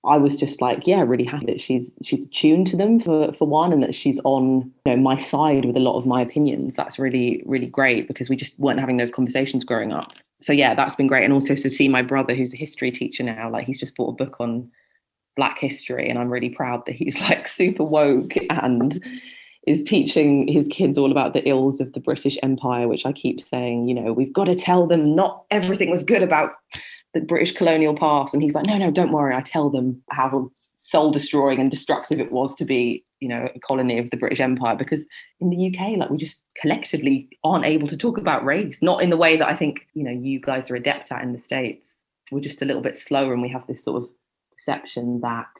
I 0.05 0.17
was 0.17 0.37
just 0.37 0.61
like, 0.61 0.85
yeah, 0.85 1.01
really 1.01 1.23
happy 1.23 1.45
that 1.45 1.61
she's 1.61 1.91
she's 2.01 2.27
tuned 2.27 2.67
to 2.67 2.77
them 2.77 2.99
for 2.99 3.33
for 3.33 3.47
one, 3.47 3.71
and 3.71 3.81
that 3.83 3.95
she's 3.95 4.19
on 4.23 4.71
you 4.85 4.95
know 4.95 4.97
my 4.97 5.17
side 5.17 5.65
with 5.65 5.77
a 5.77 5.81
lot 5.81 5.97
of 5.97 6.05
my 6.05 6.21
opinions. 6.21 6.75
That's 6.75 6.99
really 6.99 7.41
really 7.45 7.67
great 7.67 8.07
because 8.07 8.29
we 8.29 8.35
just 8.35 8.57
weren't 8.59 8.79
having 8.79 8.97
those 8.97 9.11
conversations 9.11 9.63
growing 9.63 9.93
up. 9.93 10.13
So 10.41 10.51
yeah, 10.51 10.75
that's 10.75 10.95
been 10.95 11.07
great, 11.07 11.23
and 11.23 11.33
also 11.33 11.55
to 11.55 11.69
see 11.69 11.87
my 11.87 12.01
brother, 12.01 12.35
who's 12.35 12.53
a 12.53 12.57
history 12.57 12.91
teacher 12.91 13.23
now, 13.23 13.49
like 13.49 13.65
he's 13.65 13.79
just 13.79 13.95
bought 13.95 14.09
a 14.09 14.25
book 14.25 14.35
on 14.39 14.69
black 15.35 15.57
history 15.57 16.09
and 16.09 16.19
i'm 16.19 16.29
really 16.29 16.49
proud 16.49 16.85
that 16.85 16.93
he's 16.93 17.19
like 17.21 17.47
super 17.47 17.83
woke 17.83 18.33
and 18.49 19.03
is 19.65 19.81
teaching 19.83 20.47
his 20.47 20.67
kids 20.67 20.97
all 20.97 21.11
about 21.11 21.33
the 21.33 21.47
ills 21.47 21.79
of 21.79 21.93
the 21.93 21.99
british 21.99 22.37
empire 22.43 22.87
which 22.87 23.05
i 23.05 23.11
keep 23.11 23.41
saying 23.41 23.87
you 23.87 23.93
know 23.93 24.11
we've 24.11 24.33
got 24.33 24.45
to 24.45 24.55
tell 24.55 24.85
them 24.87 25.15
not 25.15 25.43
everything 25.51 25.89
was 25.89 26.03
good 26.03 26.23
about 26.23 26.51
the 27.13 27.21
british 27.21 27.53
colonial 27.53 27.95
past. 27.95 28.33
And 28.33 28.43
he's 28.43 28.55
like 28.55 28.65
no 28.65 28.77
no 28.77 28.91
don't 28.91 29.11
worry. 29.11 29.35
I 29.35 29.41
tell 29.41 29.69
them 29.69 30.01
how 30.09 30.51
soul 30.79 31.11
destroying 31.11 31.59
and 31.59 31.71
destructive 31.71 32.19
it 32.19 32.31
was 32.31 32.55
to 32.55 32.65
be 32.65 33.05
you 33.19 33.29
know 33.29 33.47
a 33.55 33.59
colony 33.59 33.99
of 33.99 34.09
the 34.09 34.17
british 34.17 34.39
empire. 34.39 34.75
Because 34.75 35.05
in 35.39 35.49
the 35.49 35.67
uk 35.67 35.97
like 35.97 36.09
we 36.09 36.17
just 36.17 36.41
collectively 36.59 37.29
aren't 37.43 37.65
able 37.65 37.87
to 37.87 37.97
talk 37.97 38.17
about 38.17 38.43
race 38.43 38.79
not 38.81 39.01
in 39.01 39.09
the 39.09 39.17
way 39.17 39.35
that 39.37 39.47
i 39.47 39.55
think 39.55 39.87
you 39.93 40.03
know 40.03 40.11
you 40.11 40.39
guys 40.39 40.69
are 40.69 40.75
adept 40.75 41.11
at 41.11 41.21
in 41.21 41.33
the 41.33 41.39
states. 41.39 41.97
We're 42.31 42.41
just 42.41 42.61
a 42.61 42.65
little 42.65 42.81
bit 42.81 42.97
slower 42.97 43.33
and 43.33 43.41
we 43.41 43.49
have 43.49 43.67
this 43.67 43.83
sort 43.83 44.03
of 44.03 44.09
perception 44.53 45.21
that 45.21 45.51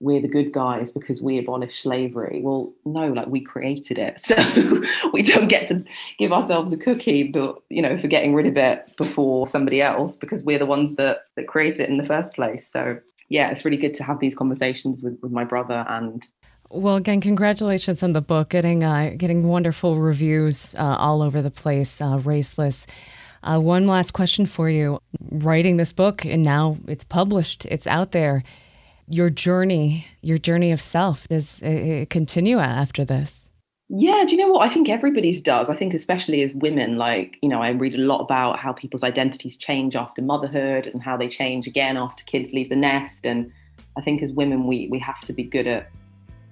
we're 0.00 0.20
the 0.20 0.28
good 0.28 0.52
guys 0.52 0.90
because 0.90 1.20
we 1.20 1.38
abolished 1.38 1.82
slavery. 1.82 2.40
Well, 2.42 2.72
no, 2.86 3.12
like 3.12 3.28
we 3.28 3.40
created 3.40 3.98
it. 3.98 4.20
So 4.30 4.82
we 5.12 5.22
don't 5.22 5.48
get 5.48 5.68
to 5.68 5.84
give 6.18 6.32
ourselves 6.32 6.72
a 6.72 6.76
cookie, 6.76 7.24
but 7.24 7.56
you 7.68 7.82
know, 7.82 7.98
for 7.98 8.06
getting 8.06 8.34
rid 8.34 8.46
of 8.46 8.56
it 8.56 8.96
before 8.96 9.46
somebody 9.46 9.82
else 9.82 10.16
because 10.16 10.44
we're 10.44 10.58
the 10.58 10.66
ones 10.66 10.94
that 10.94 11.24
that 11.36 11.48
created 11.48 11.80
it 11.80 11.90
in 11.90 11.96
the 11.96 12.06
first 12.06 12.32
place. 12.32 12.68
So 12.72 12.98
yeah, 13.28 13.50
it's 13.50 13.64
really 13.64 13.76
good 13.76 13.94
to 13.94 14.04
have 14.04 14.20
these 14.20 14.34
conversations 14.34 15.02
with, 15.02 15.18
with 15.20 15.32
my 15.32 15.44
brother 15.44 15.84
and 15.88 16.24
well, 16.72 16.94
again, 16.94 17.20
congratulations 17.20 18.04
on 18.04 18.12
the 18.12 18.20
book, 18.20 18.50
getting 18.50 18.84
uh, 18.84 19.14
getting 19.16 19.48
wonderful 19.48 19.96
reviews 19.96 20.76
uh, 20.76 20.96
all 20.98 21.20
over 21.20 21.42
the 21.42 21.50
place. 21.50 22.00
Uh, 22.00 22.18
Raceless. 22.18 22.86
Uh, 23.42 23.58
one 23.58 23.88
last 23.88 24.12
question 24.12 24.46
for 24.46 24.70
you. 24.70 25.00
Writing 25.30 25.78
this 25.78 25.92
book, 25.92 26.24
and 26.24 26.44
now 26.44 26.76
it's 26.86 27.04
published, 27.04 27.64
it's 27.66 27.88
out 27.88 28.12
there. 28.12 28.44
Your 29.12 29.28
journey, 29.28 30.06
your 30.22 30.38
journey 30.38 30.70
of 30.70 30.80
self, 30.80 31.26
does 31.26 31.60
it 31.62 32.10
continue 32.10 32.60
after 32.60 33.04
this? 33.04 33.50
Yeah, 33.88 34.24
do 34.24 34.36
you 34.36 34.36
know 34.36 34.52
what? 34.52 34.70
I 34.70 34.72
think 34.72 34.88
everybody's 34.88 35.40
does. 35.40 35.68
I 35.68 35.74
think, 35.74 35.94
especially 35.94 36.42
as 36.42 36.54
women, 36.54 36.96
like, 36.96 37.36
you 37.42 37.48
know, 37.48 37.60
I 37.60 37.70
read 37.70 37.96
a 37.96 37.98
lot 37.98 38.20
about 38.20 38.60
how 38.60 38.72
people's 38.72 39.02
identities 39.02 39.56
change 39.56 39.96
after 39.96 40.22
motherhood 40.22 40.86
and 40.86 41.02
how 41.02 41.16
they 41.16 41.28
change 41.28 41.66
again 41.66 41.96
after 41.96 42.22
kids 42.22 42.52
leave 42.52 42.68
the 42.68 42.76
nest. 42.76 43.26
And 43.26 43.50
I 43.96 44.00
think 44.00 44.22
as 44.22 44.30
women, 44.30 44.68
we, 44.68 44.86
we 44.92 45.00
have 45.00 45.20
to 45.22 45.32
be 45.32 45.42
good 45.42 45.66
at 45.66 45.90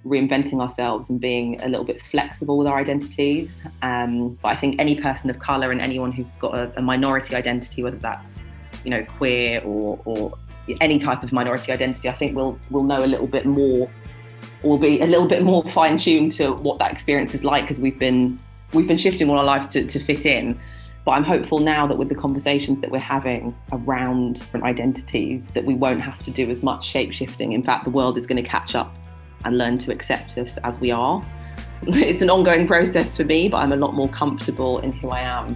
reinventing 0.05 0.59
ourselves 0.59 1.09
and 1.09 1.17
being 1.17 1.61
a 1.61 1.69
little 1.69 1.85
bit 1.85 2.01
flexible 2.11 2.57
with 2.57 2.67
our 2.67 2.77
identities. 2.77 3.63
Um, 3.83 4.37
but 4.41 4.49
I 4.49 4.57
think 4.57 4.75
any 4.77 4.99
person 4.99 5.29
of 5.29 5.39
color 5.39 5.71
and 5.71 5.79
anyone 5.79 6.11
who's 6.11 6.35
got 6.35 6.55
a, 6.55 6.73
a, 6.77 6.81
minority 6.81 7.35
identity, 7.35 7.83
whether 7.83 7.97
that's 7.97 8.45
you 8.83 8.91
know 8.91 9.05
queer 9.05 9.61
or, 9.63 9.99
or 10.03 10.37
any 10.81 10.99
type 10.99 11.23
of 11.23 11.31
minority 11.31 11.71
identity, 11.71 12.09
I 12.09 12.15
think 12.15 12.35
we'll 12.35 12.59
we'll 12.69 12.83
know 12.83 13.03
a 13.03 13.07
little 13.07 13.27
bit 13.27 13.45
more, 13.45 13.89
or 14.63 14.79
be 14.79 15.01
a 15.01 15.07
little 15.07 15.27
bit 15.27 15.43
more 15.43 15.63
fine 15.63 15.97
tuned 15.97 16.31
to 16.33 16.53
what 16.53 16.79
that 16.79 16.91
experience 16.91 17.33
is 17.33 17.43
like 17.43 17.63
because 17.63 17.79
we've 17.79 17.99
been 17.99 18.39
we've 18.73 18.87
been 18.87 18.97
shifting 18.97 19.29
all 19.29 19.37
our 19.37 19.45
lives 19.45 19.67
to, 19.69 19.85
to 19.85 19.99
fit 19.99 20.25
in. 20.25 20.59
But 21.05 21.11
I'm 21.11 21.23
hopeful 21.23 21.59
now 21.59 21.87
that 21.87 21.97
with 21.97 22.09
the 22.09 22.15
conversations 22.15 22.81
that 22.81 22.91
we're 22.91 22.99
having 22.99 23.55
around 23.71 24.35
different 24.35 24.65
identities, 24.65 25.47
that 25.51 25.65
we 25.65 25.73
won't 25.73 26.01
have 26.01 26.19
to 26.19 26.31
do 26.31 26.49
as 26.51 26.61
much 26.61 26.85
shape 26.85 27.13
shifting. 27.13 27.53
In 27.53 27.63
fact, 27.63 27.85
the 27.85 27.89
world 27.89 28.17
is 28.17 28.27
going 28.27 28.41
to 28.41 28.47
catch 28.47 28.75
up 28.75 28.93
and 29.45 29.57
learn 29.57 29.77
to 29.79 29.91
accept 29.91 30.37
us 30.37 30.57
as 30.57 30.79
we 30.79 30.91
are. 30.91 31.21
It's 31.87 32.21
an 32.21 32.29
ongoing 32.29 32.67
process 32.67 33.15
for 33.15 33.23
me, 33.23 33.47
but 33.47 33.57
I'm 33.57 33.71
a 33.71 33.77
lot 33.77 33.93
more 33.93 34.09
comfortable 34.09 34.79
in 34.79 34.91
who 34.91 35.09
I 35.09 35.21
am. 35.21 35.55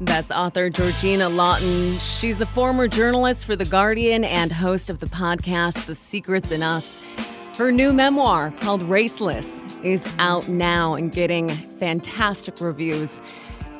That's 0.00 0.30
author 0.30 0.70
Georgina 0.70 1.28
Lawton. 1.28 1.98
She's 1.98 2.40
a 2.40 2.46
former 2.46 2.86
journalist 2.86 3.44
for 3.44 3.56
The 3.56 3.64
Guardian 3.64 4.22
and 4.22 4.52
host 4.52 4.90
of 4.90 5.00
the 5.00 5.06
podcast 5.06 5.86
The 5.86 5.94
Secrets 5.96 6.52
in 6.52 6.62
Us. 6.62 7.00
Her 7.56 7.72
new 7.72 7.92
memoir 7.92 8.52
called 8.60 8.82
Raceless 8.82 9.84
is 9.84 10.08
out 10.20 10.48
now 10.48 10.94
and 10.94 11.10
getting 11.10 11.48
fantastic 11.50 12.60
reviews. 12.60 13.20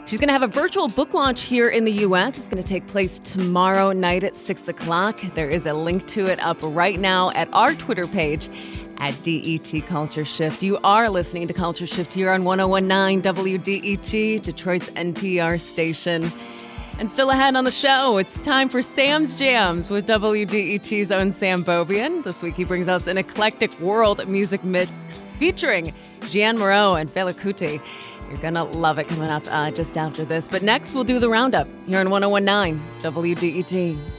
She's 0.06 0.18
going 0.18 0.26
to 0.26 0.32
have 0.32 0.42
a 0.42 0.48
virtual 0.48 0.88
book 0.88 1.14
launch 1.14 1.42
here 1.42 1.68
in 1.68 1.84
the 1.84 1.92
U.S. 1.92 2.36
It's 2.36 2.48
going 2.48 2.60
to 2.60 2.68
take 2.68 2.88
place 2.88 3.20
tomorrow 3.20 3.92
night 3.92 4.24
at 4.24 4.36
6 4.36 4.66
o'clock. 4.66 5.20
There 5.34 5.50
is 5.50 5.66
a 5.66 5.72
link 5.72 6.08
to 6.08 6.26
it 6.26 6.40
up 6.40 6.58
right 6.62 6.98
now 6.98 7.30
at 7.32 7.48
our 7.52 7.74
Twitter 7.74 8.08
page 8.08 8.48
at 8.98 9.20
DET 9.22 9.86
Culture 9.86 10.24
Shift. 10.24 10.62
You 10.62 10.78
are 10.84 11.08
listening 11.08 11.48
to 11.48 11.54
Culture 11.54 11.86
Shift 11.86 12.12
here 12.12 12.30
on 12.30 12.44
1019 12.44 13.22
WDET, 13.22 14.42
Detroit's 14.42 14.90
NPR 14.90 15.60
station. 15.60 16.30
And 16.98 17.10
still 17.10 17.30
ahead 17.30 17.54
on 17.54 17.62
the 17.62 17.70
show, 17.70 18.16
it's 18.18 18.40
time 18.40 18.68
for 18.68 18.82
Sam's 18.82 19.36
Jams 19.36 19.88
with 19.88 20.06
WDET's 20.06 21.12
own 21.12 21.30
Sam 21.30 21.62
Beaubien. 21.62 22.24
This 22.24 22.42
week 22.42 22.56
he 22.56 22.64
brings 22.64 22.88
us 22.88 23.06
an 23.06 23.16
eclectic 23.16 23.78
world 23.78 24.26
music 24.28 24.64
mix 24.64 24.90
featuring 25.38 25.94
Gian 26.28 26.58
Moreau 26.58 26.96
and 26.96 27.08
Fela 27.08 27.32
Kuti. 27.32 27.80
You're 28.28 28.38
going 28.38 28.54
to 28.54 28.64
love 28.64 28.98
it 28.98 29.06
coming 29.06 29.30
up 29.30 29.44
uh, 29.48 29.70
just 29.70 29.96
after 29.96 30.24
this. 30.24 30.48
But 30.48 30.62
next, 30.62 30.92
we'll 30.92 31.04
do 31.04 31.18
the 31.18 31.28
roundup 31.28 31.68
here 31.86 32.00
on 32.00 32.10
1019 32.10 32.82
WDET. 32.98 34.17